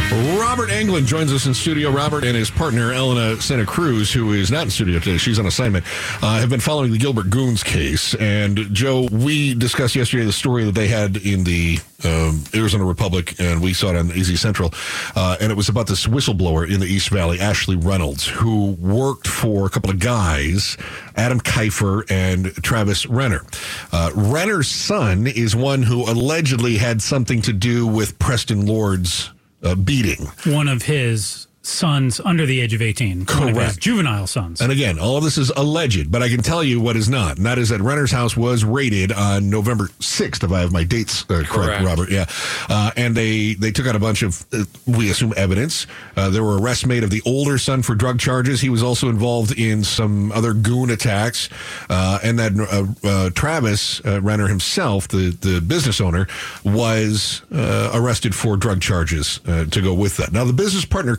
Robert 0.10 0.70
Anglen 0.70 1.06
joins 1.06 1.34
us 1.34 1.46
in 1.46 1.54
studio. 1.54 1.92
Robert 1.92 2.24
and 2.24 2.36
his 2.36 2.50
partner, 2.50 2.92
Elena 2.94 3.40
Santa 3.42 3.66
Cruz, 3.66 4.12
who 4.12 4.32
is 4.32 4.50
not 4.50 4.64
in 4.64 4.70
studio 4.70 5.00
today, 5.00 5.18
she's 5.18 5.38
on 5.38 5.46
assignment, 5.46 5.86
uh, 6.24 6.40
have 6.40 6.50
been 6.50 6.60
following 6.60 6.92
the 6.92 6.98
Gilbert 6.98 7.30
Goons 7.30 7.62
case. 7.62 8.16
And 8.16 8.58
Joe, 8.74 9.08
we 9.12 9.54
discussed 9.54 9.96
yesterday 9.96 10.26
the 10.26 10.32
story 10.32 10.64
that 10.64 10.76
they 10.76 10.88
had 10.88 11.18
in 11.18 11.44
the 11.44 11.80
um, 12.04 12.44
Arizona 12.56 12.86
Republic, 12.86 13.40
and 13.40 13.62
we 13.62 13.74
saw 13.74 13.90
it 13.90 13.98
on 13.98 14.10
azcentral. 14.10 14.74
Uh, 15.16 15.38
and 15.42 15.52
it 15.52 15.56
was 15.56 15.70
about 15.70 15.88
this 15.88 16.08
whistleblower 16.08 16.70
in 16.72 16.80
the 16.80 16.88
East 16.88 17.10
Valley, 17.10 17.40
Ashley 17.40 17.76
Reynolds, 17.76 18.26
who 18.26 18.72
worked 18.80 19.28
for 19.28 19.66
a 19.66 19.70
couple 19.70 19.90
of 19.90 20.00
guys, 20.00 20.78
Adam 21.16 21.40
Kiefer 21.40 22.10
and 22.10 22.54
Travis 22.64 23.06
Renner. 23.06 23.44
Uh, 23.92 24.12
Renner's 24.16 24.70
son 24.70 25.28
is 25.28 25.56
one 25.56 25.84
who 25.84 26.10
allegedly 26.10 26.78
had 26.78 27.02
something 27.02 27.42
to 27.42 27.54
do 27.54 27.86
with 27.86 28.18
Preston 28.20 28.66
Lord's 28.66 29.32
uh, 29.64 29.76
beating. 29.76 30.28
One 30.46 30.68
of 30.68 30.84
his 30.84 31.47
sons 31.68 32.20
under 32.24 32.46
the 32.46 32.62
age 32.62 32.74
of 32.74 32.82
18. 32.82 33.26
One 33.26 33.28
of 33.28 33.48
his 33.50 33.56
Correct. 33.58 33.80
juvenile 33.80 34.28
sons. 34.28 34.62
And 34.62 34.72
again, 34.72 34.98
all 35.00 35.18
of 35.18 35.24
this 35.24 35.38
is 35.38 35.52
alleged, 35.56 36.12
but 36.12 36.24
I 36.24 36.30
can 36.30 36.42
tell 36.42 36.64
you 36.64 36.80
what 36.80 36.96
is 36.96 37.10
not. 37.10 37.38
And 37.38 37.46
that 37.46 37.58
is 37.58 37.70
that 37.70 37.82
Renner's 37.82 38.12
house 38.12 38.36
was 38.38 38.64
raided 38.64 39.12
on 39.12 39.50
November 39.50 39.86
6th, 40.00 40.44
if 40.44 40.52
I 40.52 40.62
have 40.62 40.72
my 40.72 40.84
dates 40.84 41.24
uh, 41.24 41.44
correct, 41.46 41.50
Correct. 41.50 41.84
Robert. 41.86 42.10
Yeah. 42.12 42.26
Uh, 42.70 42.92
and 42.96 43.16
they, 43.16 43.54
they 43.56 43.72
took 43.72 43.86
out 43.88 43.96
a 43.96 44.00
bunch 44.00 44.24
of, 44.24 44.46
uh, 44.54 44.64
we 44.86 45.10
assume, 45.12 45.34
evidence. 45.36 45.88
Uh, 46.16 46.30
there 46.30 46.44
were 46.44 46.60
arrests 46.60 46.86
made 46.86 47.04
of 47.04 47.10
the 47.10 47.22
older 47.26 47.58
son 47.58 47.82
for 47.82 47.96
drug 47.96 48.20
charges. 48.20 48.62
He 48.62 48.70
was 48.70 48.82
also 48.84 49.10
involved 49.10 49.58
in 49.58 49.84
some 49.84 50.32
other 50.32 50.54
goon 50.54 50.90
attacks. 50.90 51.50
Uh, 51.90 52.20
and 52.24 52.40
then 52.40 52.62
uh, 52.62 52.86
uh, 53.04 53.30
Travis 53.32 54.04
uh, 54.06 54.22
Renner 54.22 54.48
himself, 54.48 55.08
the, 55.10 55.32
the 55.42 55.62
business 55.62 56.00
owner, 56.02 56.28
was 56.64 57.42
uh, 57.54 57.92
arrested 57.94 58.34
for 58.34 58.56
drug 58.58 58.82
charges 58.82 59.40
uh, 59.48 59.66
to 59.66 59.82
go 59.82 59.94
with 59.94 60.18
that. 60.18 60.32
Now, 60.32 60.46
the 60.46 60.54
business 60.54 60.86
partner, 60.86 61.16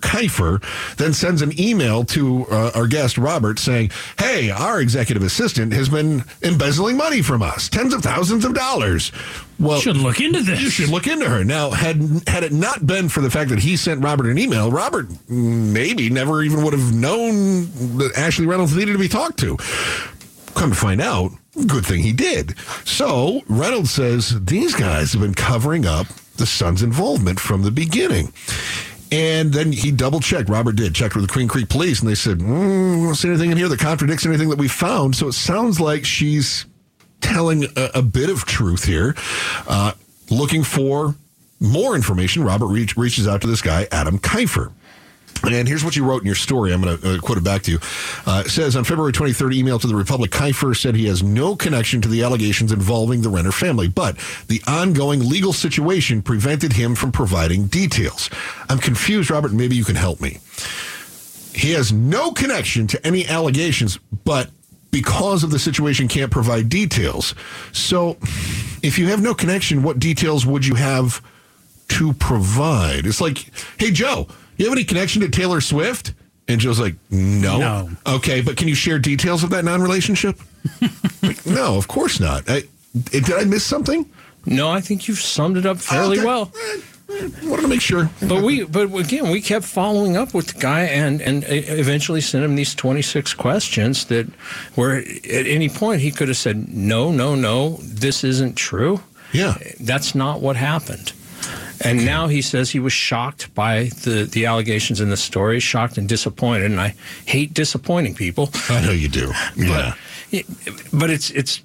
Then 0.97 1.13
sends 1.13 1.43
an 1.43 1.59
email 1.61 2.05
to 2.07 2.47
uh, 2.51 2.71
our 2.75 2.87
guest, 2.87 3.19
Robert, 3.19 3.59
saying, 3.59 3.91
Hey, 4.19 4.51
our 4.51 4.81
executive 4.81 5.23
assistant 5.23 5.73
has 5.73 5.89
been 5.89 6.25
embezzling 6.43 6.97
money 6.97 7.23
from 7.23 7.43
us, 7.43 7.69
tens 7.69 7.93
of 7.93 8.03
thousands 8.03 8.45
of 8.45 8.55
dollars. 8.55 9.13
Well, 9.59 9.81
Should 9.81 9.97
look 9.97 10.21
into 10.21 10.41
this. 10.43 10.61
you 10.61 10.71
should 10.71 10.89
look 10.89 11.07
into 11.09 11.29
her. 11.29 11.43
Now, 11.45 11.71
had 11.71 12.01
had 12.29 12.45
it 12.45 12.53
not 12.53 12.87
been 12.87 13.09
for 13.09 13.21
the 13.21 13.31
fact 13.31 13.51
that 13.51 13.59
he 13.59 13.77
sent 13.77 14.05
Robert 14.05 14.31
an 14.31 14.39
email, 14.39 14.71
Robert 14.71 15.09
maybe 15.29 16.09
never 16.11 16.43
even 16.43 16.63
would 16.63 16.73
have 16.75 16.95
known 16.95 17.63
that 17.99 18.13
Ashley 18.17 18.47
Reynolds 18.47 18.77
needed 18.77 18.93
to 18.93 18.99
be 18.99 19.09
talked 19.09 19.39
to. 19.41 19.57
Come 20.55 20.71
to 20.71 20.77
find 20.77 21.01
out, 21.01 21.33
good 21.67 21.85
thing 21.85 22.03
he 22.03 22.13
did. 22.13 22.57
So 22.85 23.43
Reynolds 23.49 23.91
says 23.91 24.45
these 24.45 24.75
guys 24.75 25.13
have 25.13 25.23
been 25.23 25.35
covering 25.35 25.87
up 25.87 26.07
the 26.37 26.47
son's 26.47 26.83
involvement 26.85 27.41
from 27.41 27.63
the 27.63 27.71
beginning. 27.73 28.33
And 29.11 29.53
then 29.53 29.73
he 29.73 29.91
double 29.91 30.21
checked. 30.21 30.49
Robert 30.49 30.77
did 30.77 30.95
checked 30.95 31.15
with 31.15 31.27
the 31.27 31.33
Queen 31.33 31.49
Creek 31.49 31.69
Police, 31.69 32.01
and 32.01 32.09
they 32.09 32.15
said, 32.15 32.39
mm, 32.39 33.01
"We 33.01 33.05
don't 33.05 33.15
see 33.15 33.29
anything 33.29 33.51
in 33.51 33.57
here 33.57 33.69
that 33.69 33.81
contradicts 33.81 34.27
anything 34.27 34.51
that 34.51 34.59
we 34.59 34.69
found." 34.69 35.17
So 35.17 35.29
it 35.29 35.33
sounds 35.33 35.81
like 35.81 36.05
she's 36.05 36.67
telling 37.21 37.65
a, 37.77 37.91
a 37.95 38.03
bit 38.03 38.31
of 38.31 38.45
truth 38.45 38.85
here. 38.85 39.15
Uh, 39.67 39.93
looking 40.31 40.63
for 40.63 41.15
more 41.61 41.95
information, 41.95 42.45
Robert 42.45 42.67
reach, 42.67 42.97
reaches 42.97 43.27
out 43.27 43.41
to 43.41 43.47
this 43.47 43.63
guy, 43.63 43.89
Adam 43.91 44.19
Kiefer. 44.19 44.73
And 45.45 45.69
here's 45.69 45.85
what 45.85 45.97
you 45.97 46.05
wrote 46.05 46.23
in 46.23 46.27
your 46.27 46.35
story. 46.35 46.73
I'm 46.73 46.83
going 46.83 46.99
to 46.99 47.15
uh, 47.15 47.19
quote 47.21 47.39
it 47.39 47.45
back 47.45 47.63
to 47.63 47.73
you. 47.73 47.79
Uh, 48.27 48.43
it 48.45 48.51
says 48.51 48.77
on 48.77 48.85
February 48.85 49.13
23rd, 49.13 49.55
email 49.55 49.79
to 49.79 49.87
the 49.87 49.95
Republic, 49.95 50.31
Kiefer 50.31 50.77
said 50.77 50.95
he 50.95 51.07
has 51.07 51.23
no 51.23 51.57
connection 51.57 52.01
to 52.03 52.09
the 52.09 52.23
allegations 52.23 52.73
involving 52.73 53.23
the 53.23 53.29
Renner 53.29 53.53
family, 53.53 53.89
but 53.89 54.17
the 54.49 54.61
ongoing 54.67 55.29
legal 55.29 55.53
situation 55.53 56.23
prevented 56.23 56.73
him 56.73 56.95
from 56.95 57.13
providing 57.13 57.67
details. 57.67 58.31
I'm 58.69 58.79
confused, 58.79 59.31
Robert. 59.31 59.53
Maybe 59.53 59.77
you 59.77 59.85
can 59.85 59.97
help 59.97 60.21
me. 60.21 60.39
He 61.55 61.73
has 61.73 61.93
no 61.93 62.31
connection 62.31 62.87
to 62.89 63.07
any 63.07 63.27
allegations, 63.27 63.99
but 64.25 64.51
because 64.91 65.45
of 65.45 65.51
the 65.51 65.59
situation, 65.59 66.09
can't 66.09 66.31
provide 66.31 66.69
details. 66.69 67.35
So, 67.73 68.17
if 68.83 68.99
you 68.99 69.09
have 69.09 69.23
no 69.23 69.35
connection, 69.35 69.83
what 69.83 69.99
details 69.99 70.47
would 70.47 70.65
you 70.65 70.77
have 70.77 71.23
to 71.89 72.13
provide? 72.15 73.07
It's 73.07 73.21
like, 73.21 73.51
hey, 73.79 73.91
Joe, 73.91 74.29
you 74.59 74.67
have 74.67 74.73
any 74.77 74.85
connection 74.85 75.23
to 75.23 75.29
Taylor 75.29 75.61
Swift? 75.61 76.13
And 76.49 76.61
Joe's 76.61 76.81
like, 76.81 76.95
no. 77.11 77.59
No. 77.59 77.91
Okay, 78.07 78.41
but 78.41 78.57
can 78.57 78.69
you 78.69 78.75
share 78.75 78.99
details 78.99 79.43
of 79.45 79.51
that 79.51 79.65
non 79.65 79.83
relationship? 79.83 80.39
like, 81.23 81.45
no, 81.47 81.77
of 81.77 81.89
course 81.89 82.21
not. 82.21 82.49
I, 82.49 82.63
did 83.11 83.31
I 83.33 83.45
miss 83.45 83.65
something? 83.65 84.09
No, 84.47 84.71
I 84.71 84.81
think 84.81 85.09
you've 85.09 85.21
summed 85.21 85.57
it 85.59 85.67
up 85.67 85.77
fairly 85.79 86.19
Okay. 86.19 86.27
well. 86.27 86.51
Wanted 87.45 87.63
to 87.63 87.69
make 87.69 87.81
sure. 87.81 88.11
But 88.21 88.43
we, 88.43 88.65
but 88.65 88.95
again, 88.95 89.31
we 89.31 89.41
kept 89.41 89.65
following 89.65 90.17
up 90.17 90.35
with 90.35 90.49
the 90.49 90.59
guy, 90.61 90.83
and 90.83 91.23
and 91.23 91.43
eventually 91.49 92.21
sent 92.21 92.45
him 92.45 92.55
these 92.55 92.75
twenty 92.75 93.01
six 93.01 93.33
questions 93.33 94.05
that, 94.07 94.27
where 94.75 94.99
at 94.99 95.07
any 95.47 95.71
point 95.71 96.03
he 96.03 96.11
could 96.11 96.29
have 96.29 96.37
said, 96.37 96.69
no, 96.69 97.11
no, 97.11 97.35
no, 97.35 97.79
this 97.83 98.25
isn't 98.25 98.57
true. 98.57 99.01
Yeah. 99.33 99.57
That's 99.81 100.15
not 100.15 100.41
what 100.43 100.57
happened. 100.57 101.13
And 101.91 102.05
now 102.07 102.29
he 102.29 102.43
says 102.43 102.71
he 102.71 102.81
was 102.81 102.93
shocked 102.93 103.55
by 103.55 103.85
the, 104.03 104.29
the 104.31 104.47
allegations 104.47 105.01
in 105.01 105.11
the 105.11 105.17
story, 105.17 105.61
shocked 105.61 105.99
and 105.99 106.09
disappointed. 106.09 106.71
And 106.71 106.81
I 106.81 106.95
hate 107.25 107.55
disappointing 107.55 108.15
people. 108.15 108.51
I 108.69 108.81
know 108.81 108.93
you 108.93 109.09
do. 109.09 109.33
Yeah. 109.57 109.95
But, 110.31 110.45
but 110.93 111.11
it's 111.11 111.31
it's 111.31 111.63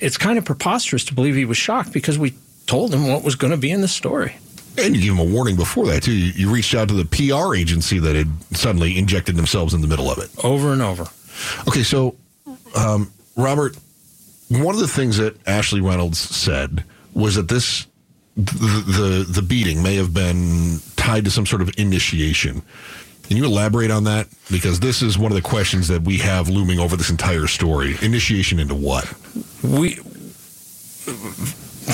it's 0.00 0.16
kind 0.16 0.38
of 0.38 0.44
preposterous 0.44 1.04
to 1.06 1.14
believe 1.14 1.34
he 1.34 1.44
was 1.44 1.56
shocked 1.56 1.92
because 1.92 2.18
we 2.18 2.34
told 2.66 2.94
him 2.94 3.08
what 3.08 3.24
was 3.24 3.34
going 3.34 3.50
to 3.50 3.56
be 3.56 3.70
in 3.70 3.80
the 3.80 3.88
story. 3.88 4.36
And 4.76 4.94
you 4.94 5.02
gave 5.02 5.12
him 5.12 5.18
a 5.18 5.24
warning 5.24 5.56
before 5.56 5.86
that, 5.86 6.04
too. 6.04 6.12
You, 6.12 6.32
you 6.32 6.50
reached 6.54 6.74
out 6.74 6.88
to 6.88 6.94
the 6.94 7.04
PR 7.04 7.54
agency 7.54 7.98
that 7.98 8.14
had 8.14 8.28
suddenly 8.56 8.96
injected 8.96 9.34
themselves 9.34 9.74
in 9.74 9.80
the 9.80 9.88
middle 9.88 10.08
of 10.10 10.18
it. 10.18 10.30
over 10.44 10.72
and 10.72 10.82
over. 10.82 11.08
Okay, 11.66 11.82
so 11.82 12.14
um, 12.76 13.10
Robert, 13.36 13.76
one 14.48 14.74
of 14.74 14.80
the 14.80 14.88
things 14.88 15.16
that 15.16 15.36
Ashley 15.48 15.80
Reynolds 15.80 16.18
said 16.18 16.84
was 17.12 17.34
that 17.34 17.48
this 17.48 17.86
the, 18.38 19.26
the 19.28 19.42
beating 19.42 19.82
may 19.82 19.96
have 19.96 20.14
been 20.14 20.78
tied 20.96 21.24
to 21.24 21.30
some 21.30 21.44
sort 21.44 21.60
of 21.60 21.70
initiation. 21.76 22.62
Can 23.24 23.36
you 23.36 23.44
elaborate 23.44 23.90
on 23.90 24.04
that? 24.04 24.28
Because 24.50 24.80
this 24.80 25.02
is 25.02 25.18
one 25.18 25.32
of 25.32 25.36
the 25.36 25.42
questions 25.42 25.88
that 25.88 26.02
we 26.02 26.18
have 26.18 26.48
looming 26.48 26.78
over 26.78 26.96
this 26.96 27.10
entire 27.10 27.46
story. 27.46 27.96
Initiation 28.00 28.58
into 28.58 28.74
what? 28.74 29.12
We 29.62 29.96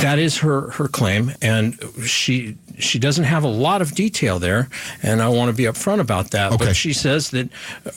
that 0.00 0.18
is 0.18 0.38
her 0.38 0.70
her 0.70 0.86
claim, 0.86 1.32
and 1.40 1.78
she 2.04 2.56
she 2.78 2.98
doesn't 2.98 3.24
have 3.24 3.44
a 3.44 3.48
lot 3.48 3.82
of 3.82 3.94
detail 3.94 4.38
there, 4.38 4.68
and 5.02 5.22
I 5.22 5.28
want 5.28 5.50
to 5.50 5.56
be 5.56 5.64
upfront 5.64 6.00
about 6.00 6.30
that. 6.32 6.52
Okay. 6.52 6.66
But 6.66 6.76
she 6.76 6.92
says 6.92 7.30
that 7.30 7.48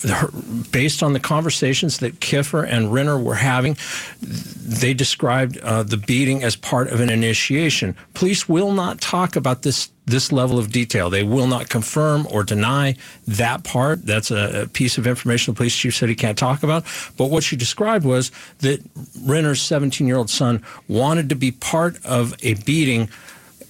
her, 0.10 0.30
based 0.72 1.04
on 1.04 1.14
the 1.14 1.20
conversations 1.20 1.98
that 2.00 2.20
Kiefer 2.20 2.68
and 2.68 2.94
Renner 2.94 3.18
were 3.18 3.36
having, 3.36 3.78
they 4.22 4.94
described 4.94 5.58
uh, 5.60 5.84
the 5.84 5.98
beating 5.98 6.44
as 6.44 6.56
part 6.56 6.90
of 6.90 7.00
an 7.00 7.10
initiation. 7.10 7.96
Police 8.14 8.48
will 8.48 8.72
not 8.72 9.02
talk 9.02 9.36
about 9.36 9.64
this 9.64 9.90
this 10.08 10.32
level 10.32 10.58
of 10.58 10.72
detail. 10.72 11.10
They 11.10 11.24
will 11.24 11.48
not 11.48 11.68
confirm 11.68 12.28
or 12.32 12.44
deny 12.44 12.96
that 13.28 13.66
part. 13.66 14.06
That's 14.06 14.32
a, 14.32 14.64
a 14.64 14.68
piece 14.68 14.98
of 14.98 15.06
information 15.06 15.54
the 15.54 15.58
police 15.58 15.76
chief 15.76 15.96
said 15.96 16.08
he 16.08 16.16
can't 16.16 16.38
talk 16.38 16.64
about. 16.64 16.86
But 17.18 17.26
what 17.26 17.44
she 17.44 17.58
described 17.58 18.06
was 18.06 18.32
that 18.60 18.82
Renner's 19.22 19.62
17 19.62 20.08
year 20.08 20.16
old 20.16 20.30
son 20.30 20.64
wanted 20.88 21.28
to 21.30 21.36
be 21.36 21.52
part 21.52 22.04
of 22.06 22.34
a 22.42 22.54
beating 22.54 23.10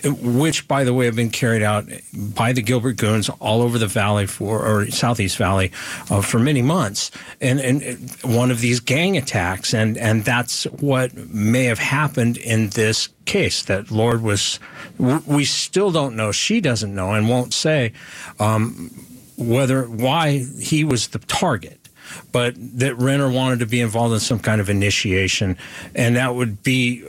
which, 0.03 0.67
by 0.67 0.83
the 0.83 0.93
way, 0.93 1.05
have 1.05 1.15
been 1.15 1.29
carried 1.29 1.63
out 1.63 1.85
by 2.13 2.53
the 2.53 2.61
Gilbert 2.61 2.97
Goons 2.97 3.29
all 3.39 3.61
over 3.61 3.77
the 3.77 3.87
valley 3.87 4.27
for, 4.27 4.65
or 4.65 4.89
Southeast 4.91 5.37
Valley, 5.37 5.71
uh, 6.09 6.21
for 6.21 6.39
many 6.39 6.61
months, 6.61 7.11
and 7.41 7.59
and 7.59 8.11
one 8.23 8.51
of 8.51 8.61
these 8.61 8.79
gang 8.79 9.17
attacks, 9.17 9.73
and 9.73 9.97
and 9.97 10.23
that's 10.23 10.65
what 10.65 11.15
may 11.15 11.63
have 11.65 11.79
happened 11.79 12.37
in 12.37 12.69
this 12.69 13.09
case. 13.25 13.63
That 13.63 13.91
Lord 13.91 14.21
was, 14.21 14.59
we 14.99 15.45
still 15.45 15.91
don't 15.91 16.15
know. 16.15 16.31
She 16.31 16.61
doesn't 16.61 16.93
know 16.93 17.13
and 17.13 17.27
won't 17.27 17.53
say 17.53 17.93
um, 18.39 18.91
whether 19.37 19.83
why 19.83 20.45
he 20.59 20.83
was 20.83 21.07
the 21.07 21.19
target 21.19 21.79
but 22.31 22.55
that 22.57 22.97
Renner 22.97 23.29
wanted 23.29 23.59
to 23.59 23.65
be 23.65 23.81
involved 23.81 24.13
in 24.13 24.21
some 24.21 24.39
kind 24.39 24.61
of 24.61 24.69
initiation, 24.69 25.57
and 25.93 26.15
that 26.15 26.35
would 26.35 26.63
be 26.63 27.03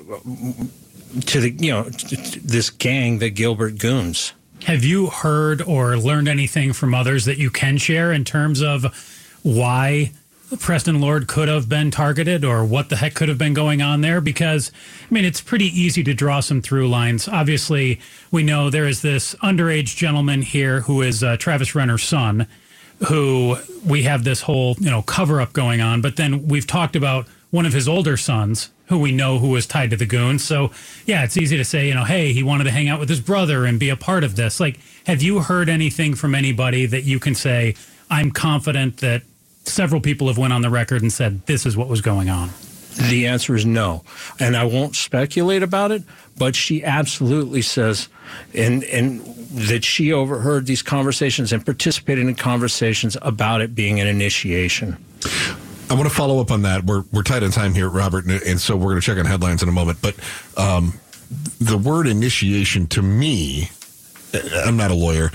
to 1.27 1.41
the 1.41 1.51
you 1.51 1.73
know 1.73 1.83
this 1.85 2.71
gang, 2.71 3.19
the 3.19 3.31
Gilbert 3.31 3.79
Goons. 3.79 4.33
Have 4.65 4.85
you 4.85 5.07
heard 5.07 5.63
or 5.63 5.97
learned 5.97 6.29
anything 6.29 6.73
from 6.73 6.95
others 6.95 7.25
that 7.25 7.39
you 7.39 7.51
can 7.51 7.79
share 7.79 8.13
in 8.13 8.25
terms 8.25 8.61
of 8.61 8.85
why 9.43 10.13
Preston 10.59 11.01
Lord 11.01 11.29
could 11.29 11.49
have 11.49 11.69
been 11.69 11.91
targeted 11.91 12.45
or 12.45 12.65
what 12.65 12.89
the 12.89 12.97
heck 12.97 13.15
could 13.15 13.29
have 13.29 13.39
been 13.39 13.55
going 13.55 13.81
on 13.81 14.01
there? 14.01 14.21
Because, 14.21 14.73
I 15.09 15.15
mean, 15.15 15.25
it's 15.25 15.41
pretty 15.41 15.67
easy 15.67 16.03
to 16.05 16.13
draw 16.13 16.41
some 16.41 16.61
through 16.61 16.89
lines. 16.89 17.29
Obviously, 17.29 18.01
we 18.31 18.43
know 18.43 18.69
there 18.69 18.87
is 18.87 19.03
this 19.03 19.35
underage 19.37 19.97
gentleman 19.97 20.43
here 20.43 20.81
who 20.81 21.03
is 21.03 21.23
uh, 21.23 21.37
Travis 21.37 21.75
Renner's 21.75 22.03
son, 22.03 22.47
who 23.07 23.57
we 23.87 24.03
have 24.03 24.25
this 24.25 24.43
whole, 24.43 24.75
you 24.81 24.91
know, 24.91 25.03
cover 25.03 25.41
up 25.41 25.53
going 25.53 25.81
on. 25.81 26.01
But 26.01 26.17
then 26.17 26.49
we've 26.49 26.67
talked 26.67 26.97
about 26.97 27.27
one 27.51 27.65
of 27.65 27.73
his 27.73 27.89
older 27.89 28.17
sons 28.17 28.71
who 28.89 28.99
we 28.99 29.13
know 29.13 29.39
who 29.39 29.49
was 29.51 29.67
tied 29.67 29.91
to 29.91 29.97
the 29.97 30.07
goons. 30.07 30.45
So, 30.45 30.71
yeah, 31.07 31.25
it's 31.25 31.37
easy 31.37 31.57
to 31.57 31.65
say, 31.65 31.89
you 31.89 31.95
know, 31.95 32.05
hey, 32.05 32.33
he 32.33 32.43
wanted 32.43 32.65
to 32.65 32.71
hang 32.71 32.89
out 32.89 32.99
with 33.01 33.09
his 33.09 33.21
brother 33.21 33.65
and 33.65 33.79
be 33.79 33.91
a 33.91 33.97
part 33.97 34.25
of 34.25 34.37
this. 34.37 34.61
Like, 34.61 34.81
have 35.07 35.23
you 35.23 35.41
heard 35.41 35.69
anything 35.69 36.15
from 36.15 36.35
anybody 36.35 36.87
that 36.87 37.03
you 37.03 37.21
can 37.21 37.35
say, 37.35 37.75
I'm 38.11 38.31
confident 38.31 38.99
that 38.99 39.23
several 39.65 40.01
people 40.01 40.29
have 40.29 40.39
went 40.39 40.53
on 40.53 40.63
the 40.63 40.71
record 40.71 41.03
and 41.03 41.13
said 41.13 41.47
this 41.47 41.67
is 41.67 41.77
what 41.77 41.89
was 41.89 42.01
going 42.01 42.29
on? 42.31 42.51
The 43.11 43.27
answer 43.27 43.55
is 43.55 43.65
no. 43.65 44.03
And 44.41 44.57
I 44.57 44.65
won't 44.65 44.97
speculate 44.97 45.63
about 45.63 45.93
it, 45.93 46.03
but 46.37 46.57
she 46.57 46.83
absolutely 46.83 47.63
says 47.63 48.09
and 48.55 48.83
and 48.85 49.21
that 49.51 49.85
she 49.85 50.13
overheard 50.13 50.67
these 50.67 50.83
conversations 50.83 51.53
and 51.53 51.65
participated 51.65 52.27
in 52.27 52.35
conversations 52.35 53.17
about 53.23 53.61
it 53.61 53.75
being 53.75 54.01
an 54.01 54.07
initiation. 54.07 54.97
I 55.91 55.95
want 55.95 56.09
to 56.09 56.15
follow 56.15 56.41
up 56.41 56.51
on 56.51 56.63
that. 56.63 56.85
We're 56.85 57.05
we're 57.13 57.23
tight 57.23 57.43
on 57.43 57.51
time 57.51 57.75
here, 57.75 57.89
Robert, 57.89 58.27
and, 58.27 58.43
and 58.43 58.61
so 58.61 58.77
we're 58.77 58.91
going 58.91 59.01
to 59.01 59.07
check 59.07 59.19
on 59.19 59.25
headlines 59.25 59.63
in 59.63 59.69
a 59.69 59.73
moment. 59.73 59.99
But 60.03 60.17
um, 60.57 60.95
the 61.61 61.79
word 61.79 62.07
initiation 62.07 62.87
to 62.89 63.03
me, 63.03 63.71
I'm 64.67 64.77
not 64.77 64.91
a 64.91 64.95
lawyer, 64.95 65.31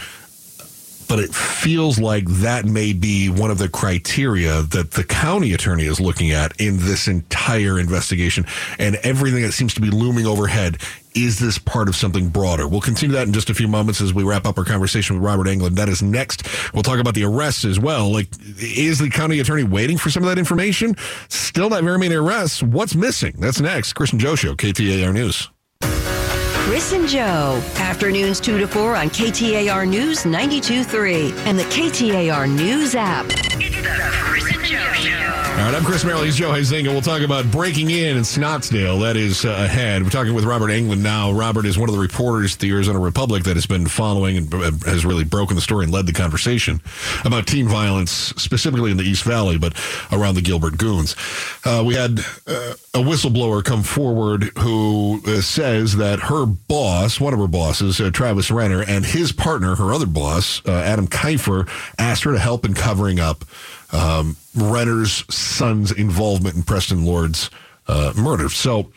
but 1.07 1.19
it 1.19 1.33
feels 1.33 1.99
like 1.99 2.25
that 2.27 2.65
may 2.65 2.93
be 2.93 3.29
one 3.29 3.51
of 3.51 3.57
the 3.57 3.69
criteria 3.69 4.61
that 4.63 4.91
the 4.91 5.03
county 5.03 5.53
attorney 5.53 5.85
is 5.85 5.99
looking 5.99 6.31
at 6.31 6.59
in 6.61 6.77
this 6.77 7.07
entire 7.07 7.79
investigation 7.79 8.45
and 8.79 8.95
everything 8.97 9.41
that 9.41 9.53
seems 9.53 9.73
to 9.73 9.81
be 9.81 9.89
looming 9.89 10.25
overhead. 10.25 10.77
Is 11.15 11.37
this 11.39 11.59
part 11.59 11.87
of 11.87 11.95
something 11.95 12.29
broader? 12.29 12.67
We'll 12.67 12.81
continue 12.81 13.15
that 13.15 13.27
in 13.27 13.33
just 13.33 13.49
a 13.49 13.53
few 13.53 13.67
moments 13.67 14.01
as 14.01 14.13
we 14.13 14.23
wrap 14.23 14.45
up 14.45 14.57
our 14.57 14.65
conversation 14.65 15.15
with 15.15 15.23
Robert 15.23 15.45
Anglen. 15.45 15.75
That 15.75 15.87
is 15.87 16.01
next. 16.01 16.47
We'll 16.73 16.81
talk 16.83 16.99
about 16.99 17.13
the 17.13 17.23
arrests 17.23 17.65
as 17.65 17.79
well. 17.79 18.11
Like, 18.11 18.27
is 18.59 18.97
the 18.97 19.09
county 19.09 19.39
attorney 19.39 19.63
waiting 19.63 19.97
for 19.97 20.09
some 20.09 20.23
of 20.23 20.29
that 20.29 20.39
information? 20.39 20.95
Still 21.29 21.69
not 21.69 21.83
very 21.83 21.99
many 21.99 22.15
arrests. 22.15 22.63
What's 22.63 22.95
missing? 22.95 23.35
That's 23.37 23.61
next. 23.61 23.93
Chris 23.93 24.11
and 24.11 24.19
Joe 24.19 24.35
Show, 24.35 24.55
KTAR 24.55 25.13
News. 25.13 25.49
Chris 25.81 26.93
and 26.93 27.07
Joe. 27.07 27.61
Afternoons 27.75 28.39
2 28.39 28.57
to 28.57 28.67
4 28.67 28.95
on 28.95 29.09
KTAR 29.09 29.87
News 29.87 30.23
92.3 30.23 31.31
and 31.45 31.59
the 31.59 31.63
KTAR 31.63 32.49
News 32.49 32.95
app. 32.95 33.25
It's 33.29 33.75
the 33.75 34.09
Chris 34.11 34.51
and 34.55 34.63
Joe 34.63 34.93
Show. 34.93 35.22
All 35.53 35.59
right, 35.59 35.75
I'm 35.75 35.85
Chris 35.85 36.03
Merrill. 36.03 36.23
He's 36.23 36.35
Joe 36.35 36.49
Huizenga. 36.49 36.87
We'll 36.87 37.01
talk 37.01 37.21
about 37.21 37.49
breaking 37.51 37.91
in 37.91 38.17
in 38.17 38.23
Scottsdale. 38.23 38.99
That 39.01 39.15
is 39.15 39.45
uh, 39.45 39.49
ahead. 39.51 40.01
We're 40.03 40.09
talking 40.09 40.33
with 40.33 40.45
Robert 40.45 40.69
Anglen 40.69 40.97
now. 40.97 41.31
Robert 41.31 41.67
is 41.67 41.77
one 41.77 41.87
of 41.87 41.95
the 41.95 42.01
reporters 42.01 42.55
at 42.55 42.59
the 42.59 42.71
Arizona 42.71 42.99
Republic 42.99 43.43
that 43.43 43.55
has 43.55 43.67
been 43.67 43.85
following 43.85 44.35
and 44.35 44.53
uh, 44.53 44.71
has 44.85 45.05
really 45.05 45.23
broken 45.23 45.55
the 45.55 45.61
story 45.61 45.83
and 45.83 45.93
led 45.93 46.07
the 46.07 46.11
conversation 46.11 46.81
about 47.23 47.45
teen 47.45 47.67
violence, 47.67 48.11
specifically 48.11 48.89
in 48.89 48.97
the 48.97 49.03
East 49.03 49.23
Valley, 49.23 49.59
but 49.59 49.79
around 50.11 50.35
the 50.35 50.41
Gilbert 50.41 50.77
Goons. 50.79 51.15
Uh, 51.63 51.83
we 51.85 51.93
had 51.93 52.19
uh, 52.47 52.73
a 52.95 52.99
whistleblower 52.99 53.63
come 53.63 53.83
forward 53.83 54.45
who 54.57 55.21
uh, 55.27 55.39
says 55.39 55.95
that 55.97 56.19
her 56.19 56.47
boss, 56.47 57.21
one 57.21 57.31
of 57.31 57.39
her 57.39 57.47
bosses, 57.47 58.01
uh, 58.01 58.09
Travis 58.09 58.49
Renner, 58.49 58.81
and 58.81 59.05
his 59.05 59.31
partner, 59.31 59.75
her 59.75 59.93
other 59.93 60.07
boss, 60.07 60.65
Adam 60.65 61.07
Kiefer, 61.07 61.69
asked 61.99 62.23
her 62.23 62.33
to 62.33 62.39
help 62.39 62.65
in 62.65 62.73
covering 62.73 63.19
up 63.19 63.45
um, 63.93 64.35
Renner's 64.55 65.23
son's 65.33 65.91
involvement 65.91 66.55
in 66.55 66.63
Preston 66.63 67.05
Lord's 67.05 67.49
uh, 67.87 68.13
murder. 68.17 68.49
So 68.49 68.91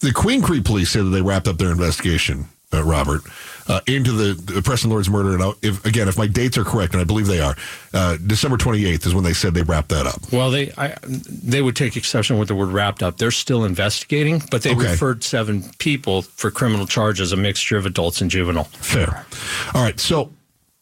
the 0.00 0.12
Queen 0.12 0.42
Creek 0.42 0.64
police 0.64 0.90
say 0.90 1.00
that 1.00 1.08
they 1.10 1.22
wrapped 1.22 1.48
up 1.48 1.58
their 1.58 1.70
investigation, 1.70 2.46
uh, 2.72 2.82
Robert, 2.84 3.22
uh, 3.68 3.80
into 3.86 4.12
the, 4.12 4.32
the 4.52 4.62
Preston 4.62 4.90
Lord's 4.90 5.08
murder. 5.08 5.34
And 5.36 5.54
if, 5.62 5.84
again, 5.86 6.08
if 6.08 6.18
my 6.18 6.26
dates 6.26 6.58
are 6.58 6.64
correct, 6.64 6.92
and 6.92 7.00
I 7.00 7.04
believe 7.04 7.26
they 7.28 7.40
are, 7.40 7.54
uh, 7.94 8.16
December 8.26 8.56
28th 8.56 9.06
is 9.06 9.14
when 9.14 9.22
they 9.22 9.32
said 9.32 9.54
they 9.54 9.62
wrapped 9.62 9.90
that 9.90 10.06
up. 10.06 10.32
Well, 10.32 10.50
they 10.50 10.72
I, 10.76 10.96
they 11.04 11.62
would 11.62 11.76
take 11.76 11.96
exception 11.96 12.38
with 12.38 12.48
the 12.48 12.54
word 12.54 12.70
wrapped 12.70 13.02
up. 13.02 13.16
They're 13.18 13.30
still 13.30 13.64
investigating, 13.64 14.42
but 14.50 14.62
they 14.62 14.72
Okay. 14.74 14.90
referred 14.90 15.22
seven 15.22 15.64
people 15.78 16.22
for 16.22 16.50
criminal 16.50 16.86
charges, 16.86 17.32
a 17.32 17.36
mixture 17.36 17.76
of 17.76 17.86
adults 17.86 18.20
and 18.20 18.30
juvenile. 18.30 18.64
Fair. 18.64 19.24
All 19.74 19.82
right. 19.82 20.00
So 20.00 20.32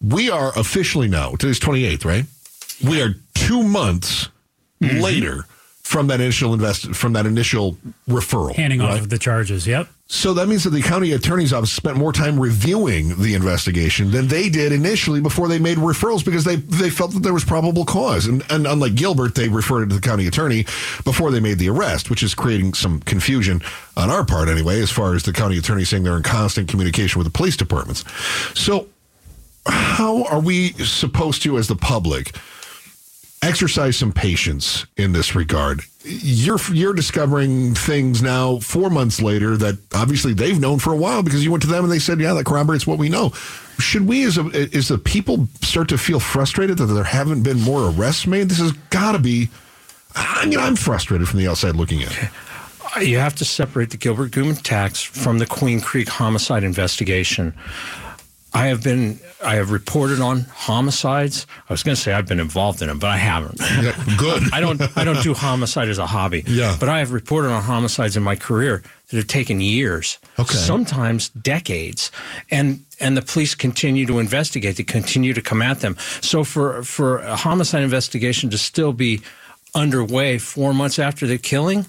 we 0.00 0.30
are 0.30 0.52
officially 0.58 1.08
now, 1.08 1.32
today's 1.32 1.60
28th, 1.60 2.04
right? 2.06 2.24
We 2.84 3.02
are 3.02 3.14
two 3.34 3.62
months 3.62 4.28
mm-hmm. 4.80 5.00
later 5.00 5.46
from 5.88 6.08
that 6.08 6.20
initial 6.20 6.52
invest 6.52 6.94
from 6.94 7.14
that 7.14 7.24
initial 7.24 7.78
referral. 8.06 8.54
Handing 8.54 8.80
right? 8.80 8.90
off 8.90 9.00
of 9.00 9.08
the 9.08 9.18
charges. 9.18 9.66
Yep. 9.66 9.88
So 10.10 10.34
that 10.34 10.46
means 10.48 10.64
that 10.64 10.70
the 10.70 10.82
county 10.82 11.12
attorney's 11.12 11.52
office 11.52 11.72
spent 11.72 11.96
more 11.96 12.12
time 12.12 12.40
reviewing 12.40 13.20
the 13.20 13.34
investigation 13.34 14.10
than 14.10 14.28
they 14.28 14.48
did 14.48 14.72
initially 14.72 15.20
before 15.20 15.48
they 15.48 15.58
made 15.58 15.76
referrals 15.76 16.24
because 16.24 16.44
they, 16.44 16.56
they 16.56 16.88
felt 16.88 17.12
that 17.12 17.22
there 17.22 17.34
was 17.34 17.44
probable 17.44 17.84
cause. 17.84 18.26
And, 18.26 18.42
and 18.50 18.66
unlike 18.66 18.94
Gilbert, 18.94 19.34
they 19.34 19.48
referred 19.48 19.82
it 19.82 19.88
to 19.88 19.94
the 19.94 20.00
county 20.00 20.26
attorney 20.26 20.64
before 21.04 21.30
they 21.30 21.40
made 21.40 21.58
the 21.58 21.68
arrest, 21.68 22.08
which 22.08 22.22
is 22.22 22.34
creating 22.34 22.72
some 22.72 23.00
confusion 23.00 23.62
on 23.96 24.10
our 24.10 24.24
part 24.24 24.48
anyway, 24.48 24.80
as 24.80 24.90
far 24.90 25.14
as 25.14 25.22
the 25.24 25.32
county 25.32 25.58
attorney 25.58 25.84
saying 25.84 26.04
they're 26.04 26.16
in 26.16 26.22
constant 26.22 26.68
communication 26.68 27.18
with 27.18 27.26
the 27.26 27.36
police 27.36 27.56
departments. 27.56 28.04
So 28.54 28.88
how 29.66 30.24
are 30.24 30.40
we 30.40 30.72
supposed 30.72 31.42
to, 31.42 31.58
as 31.58 31.68
the 31.68 31.76
public, 31.76 32.34
exercise 33.42 33.96
some 33.96 34.12
patience 34.12 34.86
in 34.96 35.12
this 35.12 35.34
regard. 35.34 35.82
You're 36.04 36.58
you're 36.72 36.94
discovering 36.94 37.74
things 37.74 38.22
now 38.22 38.58
four 38.58 38.90
months 38.90 39.20
later 39.20 39.56
that 39.56 39.78
obviously 39.94 40.32
they've 40.32 40.58
known 40.58 40.78
for 40.78 40.92
a 40.92 40.96
while 40.96 41.22
because 41.22 41.44
you 41.44 41.50
went 41.50 41.62
to 41.62 41.68
them 41.68 41.84
and 41.84 41.92
they 41.92 41.98
said, 41.98 42.20
"Yeah, 42.20 42.34
that 42.34 42.46
corroborates 42.46 42.86
what 42.86 42.98
we 42.98 43.08
know." 43.08 43.30
Should 43.78 44.08
we, 44.08 44.24
as 44.24 44.38
a, 44.38 44.44
as 44.74 44.88
the 44.88 44.98
people, 44.98 45.46
start 45.62 45.88
to 45.90 45.98
feel 45.98 46.18
frustrated 46.18 46.78
that 46.78 46.86
there 46.86 47.04
haven't 47.04 47.42
been 47.42 47.60
more 47.60 47.90
arrests 47.90 48.26
made? 48.26 48.48
This 48.48 48.58
has 48.58 48.72
got 48.90 49.12
to 49.12 49.18
be. 49.18 49.50
I 50.14 50.46
mean, 50.46 50.58
I'm 50.58 50.74
frustrated 50.74 51.28
from 51.28 51.38
the 51.38 51.46
outside 51.46 51.76
looking 51.76 52.00
in. 52.00 52.08
You 53.00 53.18
have 53.18 53.36
to 53.36 53.44
separate 53.44 53.90
the 53.90 53.96
Gilbert 53.96 54.32
Goon 54.32 54.50
attacks 54.50 55.02
from 55.02 55.38
the 55.38 55.46
Queen 55.46 55.80
Creek 55.80 56.08
homicide 56.08 56.64
investigation. 56.64 57.54
I 58.58 58.66
have 58.66 58.82
been, 58.82 59.18
I 59.44 59.54
have 59.56 59.70
reported 59.70 60.20
on 60.20 60.40
homicides. 60.40 61.46
I 61.68 61.72
was 61.72 61.82
going 61.82 61.94
to 61.96 62.00
say 62.00 62.12
I've 62.12 62.26
been 62.26 62.40
involved 62.40 62.82
in 62.82 62.88
them, 62.88 62.98
but 62.98 63.10
I 63.10 63.16
haven't. 63.16 63.60
Yeah, 63.60 63.94
good. 64.18 64.42
I 64.52 64.60
don't, 64.60 64.80
I 64.96 65.04
don't 65.04 65.22
do 65.22 65.34
homicide 65.34 65.88
as 65.88 65.98
a 65.98 66.06
hobby. 66.06 66.42
Yeah. 66.46 66.76
But 66.80 66.88
I 66.88 66.98
have 66.98 67.12
reported 67.12 67.50
on 67.50 67.62
homicides 67.62 68.16
in 68.16 68.22
my 68.22 68.36
career 68.36 68.82
that 69.08 69.16
have 69.16 69.26
taken 69.26 69.60
years, 69.60 70.18
Okay. 70.38 70.54
sometimes 70.56 71.30
decades, 71.30 72.10
and 72.50 72.84
and 73.00 73.16
the 73.16 73.22
police 73.22 73.54
continue 73.54 74.04
to 74.06 74.18
investigate. 74.18 74.76
They 74.76 74.82
continue 74.84 75.32
to 75.34 75.40
come 75.40 75.62
at 75.62 75.80
them. 75.80 75.96
So 76.20 76.44
for 76.44 76.82
for 76.82 77.18
a 77.18 77.36
homicide 77.36 77.82
investigation 77.84 78.50
to 78.50 78.58
still 78.58 78.92
be 78.92 79.20
underway 79.74 80.38
four 80.38 80.74
months 80.74 80.98
after 80.98 81.26
the 81.26 81.38
killing, 81.38 81.86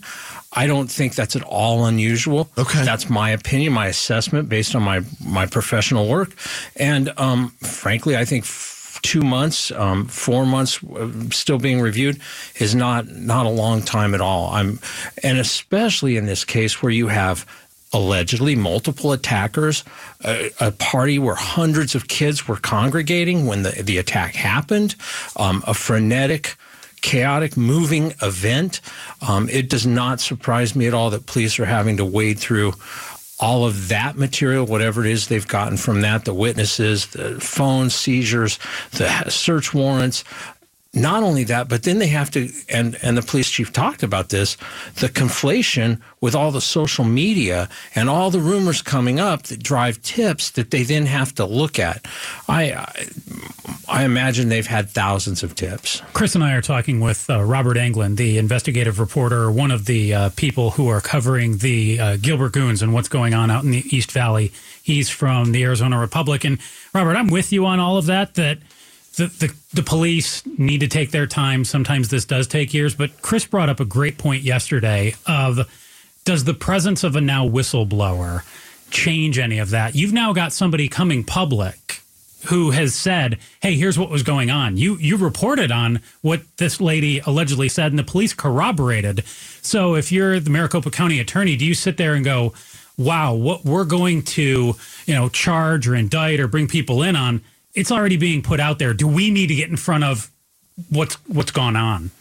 I 0.53 0.67
don't 0.67 0.89
think 0.91 1.13
that's 1.15 1.35
at 1.35 1.43
all 1.43 1.85
unusual. 1.85 2.49
Okay. 2.57 2.83
that's 2.83 3.09
my 3.09 3.29
opinion, 3.31 3.73
my 3.73 3.87
assessment 3.87 4.49
based 4.49 4.75
on 4.75 4.81
my 4.83 5.01
my 5.23 5.45
professional 5.45 6.07
work, 6.09 6.35
and 6.75 7.11
um, 7.17 7.49
frankly, 7.61 8.15
I 8.17 8.25
think. 8.25 8.43
f- 8.45 8.77
Two 9.01 9.21
months, 9.21 9.71
um, 9.71 10.07
four 10.07 10.45
months, 10.45 10.83
uh, 10.83 11.07
still 11.31 11.57
being 11.57 11.79
reviewed 11.79 12.19
is 12.59 12.75
not 12.75 13.07
not 13.07 13.45
a 13.45 13.49
long 13.49 13.81
time 13.81 14.13
at 14.13 14.19
all. 14.19 14.51
I'm, 14.51 14.79
and 15.23 15.37
especially 15.37 16.17
in 16.17 16.25
this 16.25 16.43
case 16.43 16.81
where 16.83 16.91
you 16.91 17.07
have 17.07 17.45
allegedly 17.93 18.55
multiple 18.55 19.13
attackers, 19.13 19.85
a, 20.25 20.51
a 20.59 20.71
party 20.73 21.17
where 21.17 21.35
hundreds 21.35 21.95
of 21.95 22.09
kids 22.09 22.45
were 22.45 22.57
congregating 22.57 23.45
when 23.45 23.63
the, 23.63 23.71
the 23.83 23.97
attack 23.99 24.35
happened, 24.35 24.95
um, 25.37 25.63
a 25.65 25.73
frenetic, 25.73 26.57
chaotic, 27.01 27.57
moving 27.57 28.13
event. 28.21 28.81
Um, 29.27 29.49
it 29.49 29.69
does 29.69 29.85
not 29.85 30.19
surprise 30.19 30.75
me 30.75 30.87
at 30.87 30.93
all 30.93 31.09
that 31.09 31.25
police 31.25 31.59
are 31.59 31.65
having 31.65 31.97
to 31.97 32.05
wade 32.05 32.39
through 32.39 32.73
all 33.39 33.65
of 33.65 33.87
that 33.87 34.17
material, 34.17 34.65
whatever 34.65 35.05
it 35.05 35.11
is 35.11 35.27
they've 35.27 35.47
gotten 35.47 35.77
from 35.77 36.01
that, 36.01 36.25
the 36.25 36.33
witnesses, 36.33 37.07
the 37.07 37.39
phone 37.39 37.89
seizures, 37.89 38.59
the 38.91 39.29
search 39.29 39.73
warrants. 39.73 40.23
Not 40.91 41.21
only 41.21 41.43
that, 41.43 41.69
but 41.69 41.83
then 41.83 41.99
they 41.99 42.07
have 42.07 42.31
to, 42.31 42.49
and, 42.67 42.97
and 43.03 43.15
the 43.15 43.21
police 43.21 43.47
chief 43.47 43.71
talked 43.71 44.01
about 44.01 44.29
this, 44.29 44.57
the 44.95 45.07
conflation 45.07 46.01
with 46.19 46.33
all 46.33 46.49
the 46.49 46.61
social 46.61 47.05
media 47.05 47.69
and 47.93 48.09
all 48.09 48.31
the 48.31 48.39
rumors 48.39 48.81
coming 48.81 49.19
up 49.19 49.43
that 49.43 49.61
drive 49.61 50.01
tips 50.01 50.49
that 50.51 50.71
they 50.71 50.81
then 50.81 51.05
have 51.05 51.35
to 51.35 51.45
look 51.45 51.77
at. 51.77 52.07
I, 52.47 52.91
I, 53.87 54.03
imagine 54.03 54.49
they've 54.49 54.65
had 54.65 54.89
thousands 54.89 55.43
of 55.43 55.53
tips. 55.53 56.01
Chris 56.13 56.33
and 56.33 56.43
I 56.43 56.53
are 56.53 56.61
talking 56.61 56.99
with 56.99 57.29
uh, 57.29 57.43
Robert 57.43 57.77
Anglen, 57.77 58.17
the 58.17 58.39
investigative 58.39 58.99
reporter, 58.99 59.51
one 59.51 59.69
of 59.69 59.85
the 59.85 60.13
uh, 60.15 60.29
people 60.37 60.71
who 60.71 60.87
are 60.87 61.01
covering 61.01 61.57
the 61.57 61.99
uh, 61.99 62.17
Gilbert 62.17 62.53
Goons 62.53 62.81
and 62.81 62.95
what's 62.95 63.09
going 63.09 63.35
on 63.35 63.51
out 63.51 63.63
in 63.63 63.69
the 63.69 63.85
East 63.95 64.11
Valley. 64.11 64.51
He's 64.81 65.07
from 65.07 65.51
the 65.51 65.63
Arizona 65.63 65.99
Republic. 65.99 66.43
And 66.43 66.57
Robert, 66.95 67.15
I'm 67.15 67.27
with 67.27 67.53
you 67.53 67.67
on 67.67 67.79
all 67.79 67.97
of 67.97 68.07
that, 68.07 68.33
that 68.33 68.57
the, 69.19 69.27
the, 69.27 69.55
the 69.73 69.83
police 69.83 70.43
need 70.57 70.79
to 70.79 70.87
take 70.87 71.11
their 71.11 71.27
time. 71.27 71.65
Sometimes 71.65 72.09
this 72.09 72.25
does 72.25 72.47
take 72.47 72.73
years. 72.73 72.95
But 72.95 73.21
Chris 73.21 73.45
brought 73.45 73.69
up 73.69 73.79
a 73.79 73.85
great 73.85 74.17
point 74.17 74.43
yesterday 74.43 75.13
of 75.27 75.69
does 76.25 76.45
the 76.45 76.53
presence 76.53 77.03
of 77.03 77.15
a 77.15 77.21
now 77.21 77.47
whistleblower 77.47 78.43
change 78.89 79.37
any 79.37 79.59
of 79.59 79.69
that? 79.71 79.95
You've 79.95 80.13
now 80.13 80.33
got 80.33 80.53
somebody 80.53 80.87
coming 80.87 81.23
public 81.23 82.01
who 82.45 82.71
has 82.71 82.95
said, 82.95 83.37
"Hey, 83.61 83.75
here's 83.75 83.99
what 83.99 84.09
was 84.09 84.23
going 84.23 84.49
on." 84.49 84.77
You 84.77 84.97
you 84.97 85.17
reported 85.17 85.71
on 85.71 85.99
what 86.21 86.41
this 86.57 86.79
lady 86.79 87.19
allegedly 87.25 87.67
said, 87.67 87.91
and 87.91 87.99
the 87.99 88.03
police 88.03 88.33
corroborated. 88.33 89.25
So, 89.61 89.95
if 89.95 90.11
you're 90.11 90.39
the 90.39 90.49
Maricopa 90.49 90.89
County 90.89 91.19
attorney, 91.19 91.57
do 91.57 91.65
you 91.65 91.73
sit 91.73 91.97
there 91.97 92.13
and 92.13 92.23
go, 92.23 92.53
"Wow, 92.97 93.33
what 93.33 93.65
we're 93.65 93.83
going 93.83 94.21
to 94.23 94.75
you 95.05 95.13
know 95.13 95.27
charge 95.27 95.85
or 95.85 95.95
indict 95.95 96.39
or 96.39 96.47
bring 96.47 96.69
people 96.69 97.03
in 97.03 97.17
on? 97.17 97.41
It's 97.73 97.91
already 97.91 98.17
being 98.17 98.41
put 98.41 98.59
out 98.59 98.79
there. 98.79 98.93
Do 98.93 99.07
we 99.07 99.31
need 99.31 99.47
to 99.47 99.55
get 99.55 99.69
in 99.69 99.77
front 99.77 100.03
of 100.03 100.31
what's 100.89 101.15
what's 101.27 101.51
gone 101.51 101.75
on?" 101.75 102.11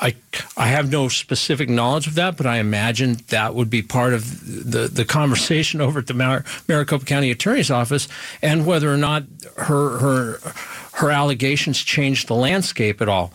I, 0.00 0.14
I 0.56 0.66
have 0.68 0.90
no 0.90 1.08
specific 1.08 1.70
knowledge 1.70 2.06
of 2.06 2.14
that, 2.16 2.36
but 2.36 2.46
I 2.46 2.58
imagine 2.58 3.18
that 3.28 3.54
would 3.54 3.70
be 3.70 3.80
part 3.82 4.12
of 4.12 4.70
the, 4.70 4.88
the 4.88 5.04
conversation 5.04 5.80
over 5.86 6.00
at 6.00 6.06
the 6.06 6.14
Mar- 6.14 6.44
Maricopa 6.68 7.04
County 7.04 7.30
Attorney's 7.30 7.70
Office, 7.70 8.08
and 8.42 8.66
whether 8.66 8.92
or 8.92 8.96
not 8.98 9.24
her 9.56 9.98
her 9.98 10.40
her 10.94 11.10
allegations 11.10 11.78
changed 11.78 12.28
the 12.28 12.34
landscape 12.34 13.00
at 13.00 13.08
all. 13.08 13.32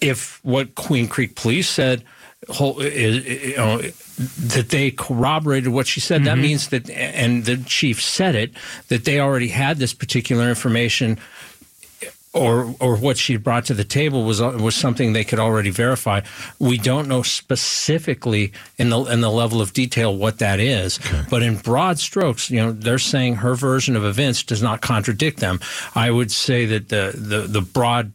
If 0.00 0.44
what 0.44 0.74
Queen 0.74 1.08
Creek 1.08 1.36
Police 1.36 1.68
said, 1.68 2.04
whole, 2.48 2.82
you 2.82 3.56
know, 3.56 3.78
that 3.78 4.68
they 4.70 4.90
corroborated 4.90 5.72
what 5.72 5.86
she 5.86 6.00
said, 6.00 6.24
that 6.24 6.34
mm-hmm. 6.34 6.42
means 6.42 6.68
that, 6.68 6.88
and 6.90 7.44
the 7.44 7.56
chief 7.58 8.02
said 8.02 8.34
it, 8.34 8.52
that 8.88 9.04
they 9.04 9.20
already 9.20 9.48
had 9.48 9.78
this 9.78 9.92
particular 9.92 10.48
information 10.48 11.18
or 12.36 12.74
or 12.80 12.96
what 12.96 13.16
she 13.16 13.36
brought 13.36 13.64
to 13.64 13.74
the 13.74 13.84
table 13.84 14.24
was 14.24 14.40
uh, 14.40 14.56
was 14.60 14.74
something 14.74 15.12
they 15.12 15.24
could 15.24 15.38
already 15.38 15.70
verify. 15.70 16.20
We 16.58 16.76
don't 16.76 17.08
know 17.08 17.22
specifically 17.22 18.52
in 18.76 18.90
the 18.90 19.00
in 19.04 19.22
the 19.22 19.30
level 19.30 19.60
of 19.60 19.72
detail 19.72 20.14
what 20.14 20.38
that 20.38 20.60
is, 20.60 21.00
but 21.30 21.42
in 21.42 21.56
broad 21.56 21.98
strokes, 21.98 22.50
you 22.50 22.58
know, 22.58 22.72
they're 22.72 22.98
saying 22.98 23.36
her 23.36 23.54
version 23.54 23.96
of 23.96 24.04
events 24.04 24.42
does 24.42 24.62
not 24.62 24.82
contradict 24.82 25.40
them. 25.40 25.60
I 25.94 26.10
would 26.10 26.30
say 26.30 26.66
that 26.66 26.90
the 26.90 27.12
the 27.14 27.40
the 27.48 27.62
broad, 27.62 28.12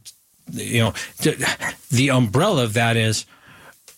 you 0.52 0.80
know, 0.80 0.94
the 1.89 2.12
umbrella 2.12 2.63
of 2.63 2.74
that 2.74 2.96
is 2.98 3.26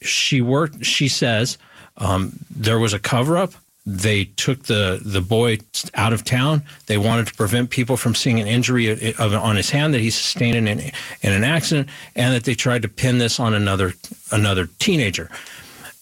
she 0.04 0.42
worked. 0.42 0.86
She 0.86 1.08
says 1.08 1.58
um, 1.98 2.34
there 2.50 2.80
was 2.80 2.94
a 2.94 3.00
cover 3.00 3.38
up. 3.38 3.54
They 3.86 4.26
took 4.26 4.64
the 4.64 5.02
the 5.04 5.20
boy 5.20 5.58
out 5.96 6.14
of 6.14 6.24
town. 6.24 6.64
They 6.86 6.98
wanted 6.98 7.28
to 7.28 7.34
prevent 7.34 7.70
people 7.70 7.98
from 7.98 8.16
seeing 8.16 8.40
an 8.40 8.48
injury 8.48 9.14
of, 9.14 9.34
on 9.34 9.58
his 9.58 9.70
hand 9.72 9.94
that 9.94 10.00
he 10.00 10.10
sustained 10.10 10.56
in 10.56 10.68
an, 10.68 10.80
in 11.22 11.34
an 11.34 11.44
accident, 11.44 11.90
and 12.16 12.34
that 12.34 12.46
they 12.46 12.56
tried 12.56 12.84
to 12.84 12.88
pin 12.88 13.18
this 13.18 13.42
on 13.42 13.54
another 13.54 13.94
another 14.32 14.68
teenager. 14.80 15.30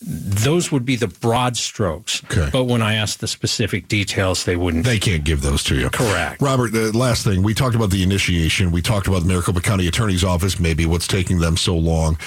Those 0.03 0.71
would 0.71 0.83
be 0.83 0.95
the 0.95 1.07
broad 1.07 1.57
strokes. 1.57 2.23
Okay. 2.25 2.49
But 2.51 2.63
when 2.63 2.81
I 2.81 2.95
asked 2.95 3.19
the 3.19 3.27
specific 3.27 3.87
details, 3.87 4.45
they 4.45 4.55
wouldn't. 4.55 4.83
They 4.83 4.97
can't 4.97 5.23
give 5.23 5.41
those 5.41 5.63
to 5.65 5.75
you. 5.75 5.89
Correct. 5.91 6.41
Robert, 6.41 6.71
the 6.71 6.95
last 6.95 7.23
thing, 7.23 7.43
we 7.43 7.53
talked 7.53 7.75
about 7.75 7.91
the 7.91 8.01
initiation. 8.01 8.71
We 8.71 8.81
talked 8.81 9.07
about 9.07 9.21
the 9.21 9.27
Maricopa 9.27 9.61
County 9.61 9.87
Attorney's 9.87 10.23
Office, 10.23 10.59
maybe 10.59 10.87
what's 10.87 11.07
taking 11.07 11.37
them 11.39 11.55
so 11.55 11.75
long. 11.75 12.17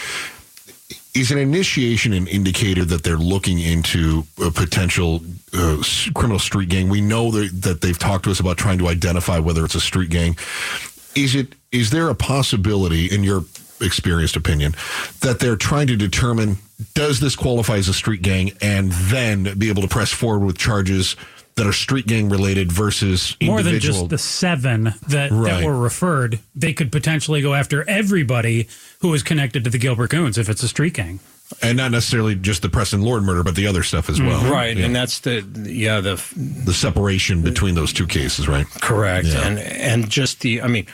Is 1.14 1.31
an 1.31 1.38
initiation 1.38 2.12
an 2.12 2.27
indicator 2.27 2.85
that 2.85 3.05
they're 3.05 3.16
looking 3.16 3.61
into 3.61 4.24
a 4.44 4.50
potential 4.50 5.20
uh, 5.53 5.81
criminal 6.12 6.40
street 6.40 6.68
gang? 6.68 6.88
We 6.88 7.00
know 7.00 7.31
that, 7.31 7.62
that 7.62 7.81
they've 7.81 7.98
talked 7.98 8.24
to 8.24 8.33
us 8.33 8.40
about 8.40 8.59
trying 8.59 8.79
to 8.79 8.88
identify 8.88 9.38
whether 9.38 9.64
it's 9.64 9.77
a 9.77 9.81
street 9.81 10.11
gang. 10.11 10.37
Is 11.14 11.37
it? 11.37 11.55
Is 11.70 11.90
there 11.90 12.09
a 12.09 12.16
possibility, 12.16 13.07
in 13.07 13.22
your 13.22 13.44
experienced 13.81 14.35
opinion, 14.35 14.74
that 15.20 15.38
they're 15.38 15.57
trying 15.57 15.87
to 15.87 15.96
determine 15.96 16.59
does 16.94 17.20
this 17.20 17.37
qualify 17.37 17.77
as 17.77 17.88
a 17.88 17.94
street 17.94 18.22
gang, 18.22 18.53
and 18.61 18.90
then 18.92 19.57
be 19.59 19.68
able 19.68 19.83
to 19.83 19.88
press 19.88 20.11
forward 20.12 20.44
with 20.44 20.59
charges 20.59 21.16
that 21.57 21.67
are 21.67 21.73
street 21.73 22.07
gang 22.07 22.29
related 22.29 22.73
versus 22.73 23.37
more 23.43 23.62
than 23.62 23.79
just 23.79 24.09
the 24.09 24.19
seven 24.19 24.95
that, 25.09 25.31
Right. 25.31 25.61
that 25.61 25.64
were 25.64 25.79
referred. 25.79 26.40
They 26.55 26.73
could 26.73 26.90
potentially 26.90 27.40
go 27.43 27.55
after 27.55 27.88
everybody 27.88 28.67
who 29.01 29.14
is 29.14 29.23
connected 29.23 29.62
to 29.64 29.71
the 29.71 29.79
Gilbert 29.79 30.11
Goons 30.11 30.37
if 30.38 30.49
it's 30.49 30.62
a 30.62 30.69
street 30.69 30.95
gang. 30.95 31.21
and 31.62 31.77
not 31.77 31.90
necessarily 31.90 32.35
just 32.35 32.62
the 32.62 32.69
Preston 32.71 33.03
Lord 33.03 33.23
murder, 33.23 33.43
but 33.45 33.55
the 33.55 33.67
other 33.67 33.83
stuff 33.83 34.09
as 34.09 34.21
well. 34.21 34.40
Mm-hmm. 34.40 34.51
Right, 34.51 34.77
Yeah. 34.77 34.87
and 34.87 34.97
that's 34.97 35.21
the 35.21 35.45
yeah 35.67 36.01
the 36.01 36.14
the 36.64 36.73
separation 36.73 37.43
between 37.43 37.75
those 37.75 37.93
two 37.93 38.07
cases, 38.07 38.49
right? 38.49 38.67
Correct. 38.81 39.27
Yeah. 39.27 39.47
And 39.47 39.59
and 39.59 40.09
just 40.11 40.40
the 40.40 40.62
I 40.62 40.67
mean 40.69 40.87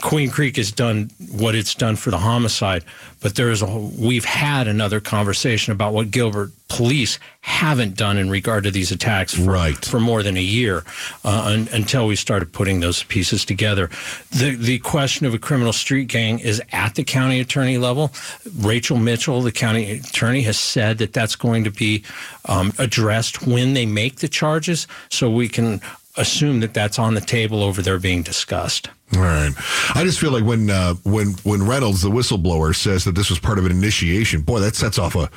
Queen 0.00 0.30
Creek 0.30 0.56
has 0.56 0.72
done 0.72 1.10
what 1.30 1.54
it's 1.54 1.76
done 1.76 1.94
for 1.94 2.10
the 2.10 2.18
homicide, 2.18 2.84
but 3.20 3.36
there 3.36 3.50
is 3.50 3.62
a 3.62 3.66
we've 3.68 4.24
had 4.24 4.66
another 4.66 4.98
conversation 4.98 5.72
about 5.72 5.92
what 5.92 6.10
Gilbert 6.10 6.50
police 6.68 7.20
haven't 7.40 7.96
done 7.96 8.18
in 8.18 8.30
regard 8.30 8.64
to 8.64 8.72
these 8.72 8.90
attacks 8.90 9.34
for, 9.34 9.42
Right. 9.42 9.84
for 9.84 10.00
more 10.00 10.24
than 10.24 10.36
a 10.36 10.42
year 10.42 10.84
uh, 11.24 11.42
un, 11.52 11.68
until 11.72 12.06
we 12.08 12.16
started 12.16 12.52
putting 12.52 12.80
those 12.80 13.04
pieces 13.04 13.44
together. 13.44 13.88
The 14.30 14.56
the 14.56 14.78
question 14.80 15.24
of 15.26 15.34
a 15.34 15.38
criminal 15.38 15.72
street 15.72 16.08
gang 16.08 16.40
is 16.40 16.60
at 16.72 16.96
the 16.96 17.04
county 17.04 17.38
attorney 17.38 17.78
level. 17.78 18.12
Rachel 18.58 18.96
Mitchell, 18.96 19.40
the 19.40 19.52
county 19.52 19.92
attorney, 20.00 20.42
has 20.42 20.58
said 20.58 20.98
that 20.98 21.12
that's 21.12 21.36
going 21.36 21.62
to 21.62 21.70
be 21.70 22.02
um, 22.46 22.72
addressed 22.78 23.46
when 23.46 23.74
they 23.74 23.86
make 23.86 24.16
the 24.16 24.28
charges, 24.28 24.88
so 25.10 25.30
we 25.30 25.48
can 25.48 25.80
assume 26.16 26.58
that 26.60 26.74
that's 26.74 26.98
on 26.98 27.14
the 27.14 27.20
table 27.20 27.62
over 27.62 27.82
there 27.82 27.98
being 28.00 28.22
discussed. 28.24 28.90
All 29.16 29.20
right. 29.22 29.50
I 29.94 30.04
just 30.04 30.20
feel 30.20 30.30
like 30.30 30.44
when 30.44 30.70
uh, 30.70 30.94
when 31.04 31.28
when 31.42 31.66
Reynolds, 31.66 32.02
the 32.02 32.10
whistleblower, 32.10 32.74
says 32.74 33.04
that 33.04 33.14
this 33.14 33.28
was 33.30 33.38
part 33.38 33.58
of 33.58 33.66
an 33.66 33.72
initiation, 33.72 34.42
boy, 34.42 34.60
that 34.60 34.76
sets 34.76 34.98
off 34.98 35.16
a 35.16 35.28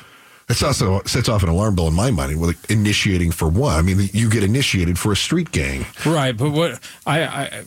that 0.46 0.62
also 0.62 1.00
sets 1.06 1.28
off 1.28 1.42
an 1.42 1.48
alarm 1.48 1.74
bell 1.74 1.88
in 1.88 1.94
my 1.94 2.10
mind. 2.10 2.38
Well, 2.38 2.48
like, 2.48 2.70
initiating 2.70 3.32
for 3.32 3.48
what? 3.48 3.76
I 3.76 3.82
mean, 3.82 4.10
you 4.12 4.28
get 4.30 4.44
initiated 4.44 4.98
for 4.98 5.10
a 5.10 5.16
street 5.16 5.50
gang. 5.52 5.86
Right, 6.04 6.36
but 6.36 6.50
what 6.50 6.80
I, 7.06 7.22
I 7.24 7.64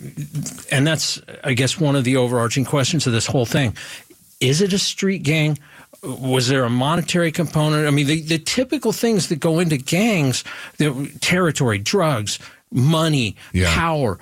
and 0.72 0.86
that's 0.88 1.20
I 1.44 1.54
guess 1.54 1.80
one 1.80 1.96
of 1.96 2.04
the 2.04 2.16
overarching 2.18 2.66
questions 2.66 3.06
of 3.08 3.14
this 3.14 3.26
whole 3.28 3.46
thing. 3.46 3.76
Is 4.40 4.62
it 4.62 4.72
a 4.74 4.78
street 4.80 5.24
gang? 5.24 5.58
Was 6.04 6.48
there 6.48 6.64
a 6.64 6.70
monetary 6.70 7.32
component? 7.32 7.88
I 7.88 7.90
mean, 7.92 8.06
the, 8.06 8.22
the 8.22 8.38
typical 8.38 8.92
things 8.92 9.30
that 9.30 9.40
go 9.40 9.58
into 9.58 9.78
gangs, 9.78 10.44
the 10.78 11.12
territory, 11.22 11.80
drugs, 11.80 12.38
money, 12.72 13.36
Yeah. 13.52 13.74
power, 13.74 14.20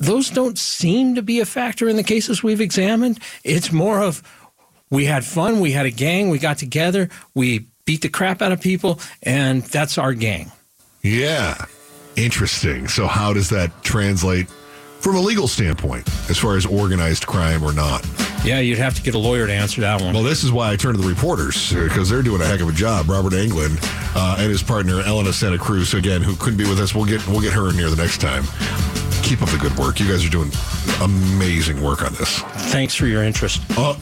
those 0.00 0.30
don't 0.30 0.58
seem 0.58 1.14
to 1.14 1.22
be 1.22 1.40
a 1.40 1.46
factor 1.46 1.88
in 1.88 1.96
the 1.96 2.02
cases 2.02 2.42
we've 2.42 2.60
examined. 2.60 3.20
It's 3.44 3.70
more 3.70 4.02
of 4.02 4.22
we 4.90 5.04
had 5.04 5.24
fun, 5.24 5.60
we 5.60 5.70
had 5.70 5.86
a 5.86 5.90
gang, 5.90 6.30
we 6.30 6.38
got 6.38 6.58
together, 6.58 7.08
we 7.34 7.66
beat 7.84 8.00
the 8.00 8.08
crap 8.08 8.42
out 8.42 8.50
of 8.50 8.60
people, 8.60 8.98
and 9.22 9.62
that's 9.62 9.98
our 9.98 10.14
gang. 10.14 10.50
Yeah. 11.02 11.66
Interesting. 12.16 12.88
So, 12.88 13.06
how 13.06 13.32
does 13.32 13.50
that 13.50 13.70
translate 13.82 14.48
from 15.00 15.16
a 15.16 15.20
legal 15.20 15.48
standpoint 15.48 16.08
as 16.28 16.36
far 16.36 16.56
as 16.56 16.66
organized 16.66 17.26
crime 17.26 17.62
or 17.62 17.72
not? 17.72 18.04
Yeah, 18.44 18.60
you'd 18.60 18.78
have 18.78 18.94
to 18.94 19.02
get 19.02 19.14
a 19.14 19.18
lawyer 19.18 19.46
to 19.46 19.52
answer 19.52 19.82
that 19.82 20.00
one. 20.00 20.14
Well, 20.14 20.22
this 20.22 20.44
is 20.44 20.50
why 20.50 20.72
I 20.72 20.76
turn 20.76 20.94
to 20.94 21.00
the 21.00 21.08
reporters 21.08 21.72
because 21.72 22.08
they're 22.08 22.22
doing 22.22 22.40
a 22.40 22.46
heck 22.46 22.60
of 22.60 22.68
a 22.68 22.72
job. 22.72 23.08
Robert 23.08 23.32
Anglen 23.32 23.78
uh, 24.16 24.36
and 24.38 24.50
his 24.50 24.62
partner 24.62 25.00
Elena 25.00 25.32
Santa 25.32 25.58
Cruz, 25.58 25.94
again, 25.94 26.22
who 26.22 26.34
couldn't 26.36 26.58
be 26.58 26.68
with 26.68 26.80
us. 26.80 26.94
We'll 26.94 27.04
get 27.04 27.26
we'll 27.28 27.42
get 27.42 27.52
her 27.52 27.68
in 27.68 27.74
here 27.74 27.90
the 27.90 28.02
next 28.02 28.20
time. 28.20 28.44
Keep 29.22 29.42
up 29.42 29.48
the 29.50 29.58
good 29.58 29.76
work. 29.76 30.00
You 30.00 30.08
guys 30.08 30.24
are 30.24 30.30
doing 30.30 30.50
amazing 31.00 31.82
work 31.82 32.02
on 32.02 32.12
this. 32.14 32.40
Thanks 32.72 32.94
for 32.94 33.06
your 33.06 33.22
interest. 33.22 33.62
Oh, 33.70 34.00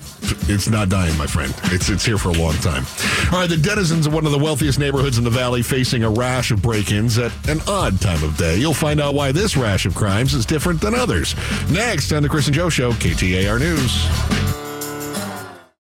it's 0.48 0.68
not 0.68 0.88
dying, 0.88 1.16
my 1.18 1.26
friend. 1.26 1.54
It's 1.64 1.88
it's 1.88 2.04
here 2.04 2.18
for 2.18 2.31
a 2.31 2.33
long 2.33 2.54
time. 2.54 2.85
All 3.33 3.40
right, 3.40 3.48
the 3.48 3.57
denizens 3.57 4.07
of 4.07 4.14
one 4.14 4.26
of 4.26 4.33
the 4.33 4.38
wealthiest 4.38 4.78
neighborhoods 4.78 5.18
in 5.18 5.24
the 5.24 5.31
valley 5.31 5.62
facing 5.62 6.02
a 6.02 6.11
rash 6.11 6.50
of 6.50 6.62
break-ins 6.62 7.18
at 7.18 7.33
an 7.48 7.61
odd 7.68 8.00
time 8.00 8.22
of 8.22 8.37
day. 8.37 8.57
You'll 8.57 8.74
find 8.74 9.00
out 9.00 9.14
why 9.14 9.33
this 9.33 9.57
rash 9.57 9.87
of 9.87 9.94
crimes 9.94 10.35
is 10.35 10.46
different 10.46 10.81
than 10.81 10.94
others. 10.94 11.35
Next 11.70 12.12
on 12.12 12.22
the 12.22 12.28
Chris 12.28 12.46
and 12.46 12.54
Joe 12.54 12.68
Show, 12.68 12.92
KTAR 12.92 13.61
News. 13.61 14.67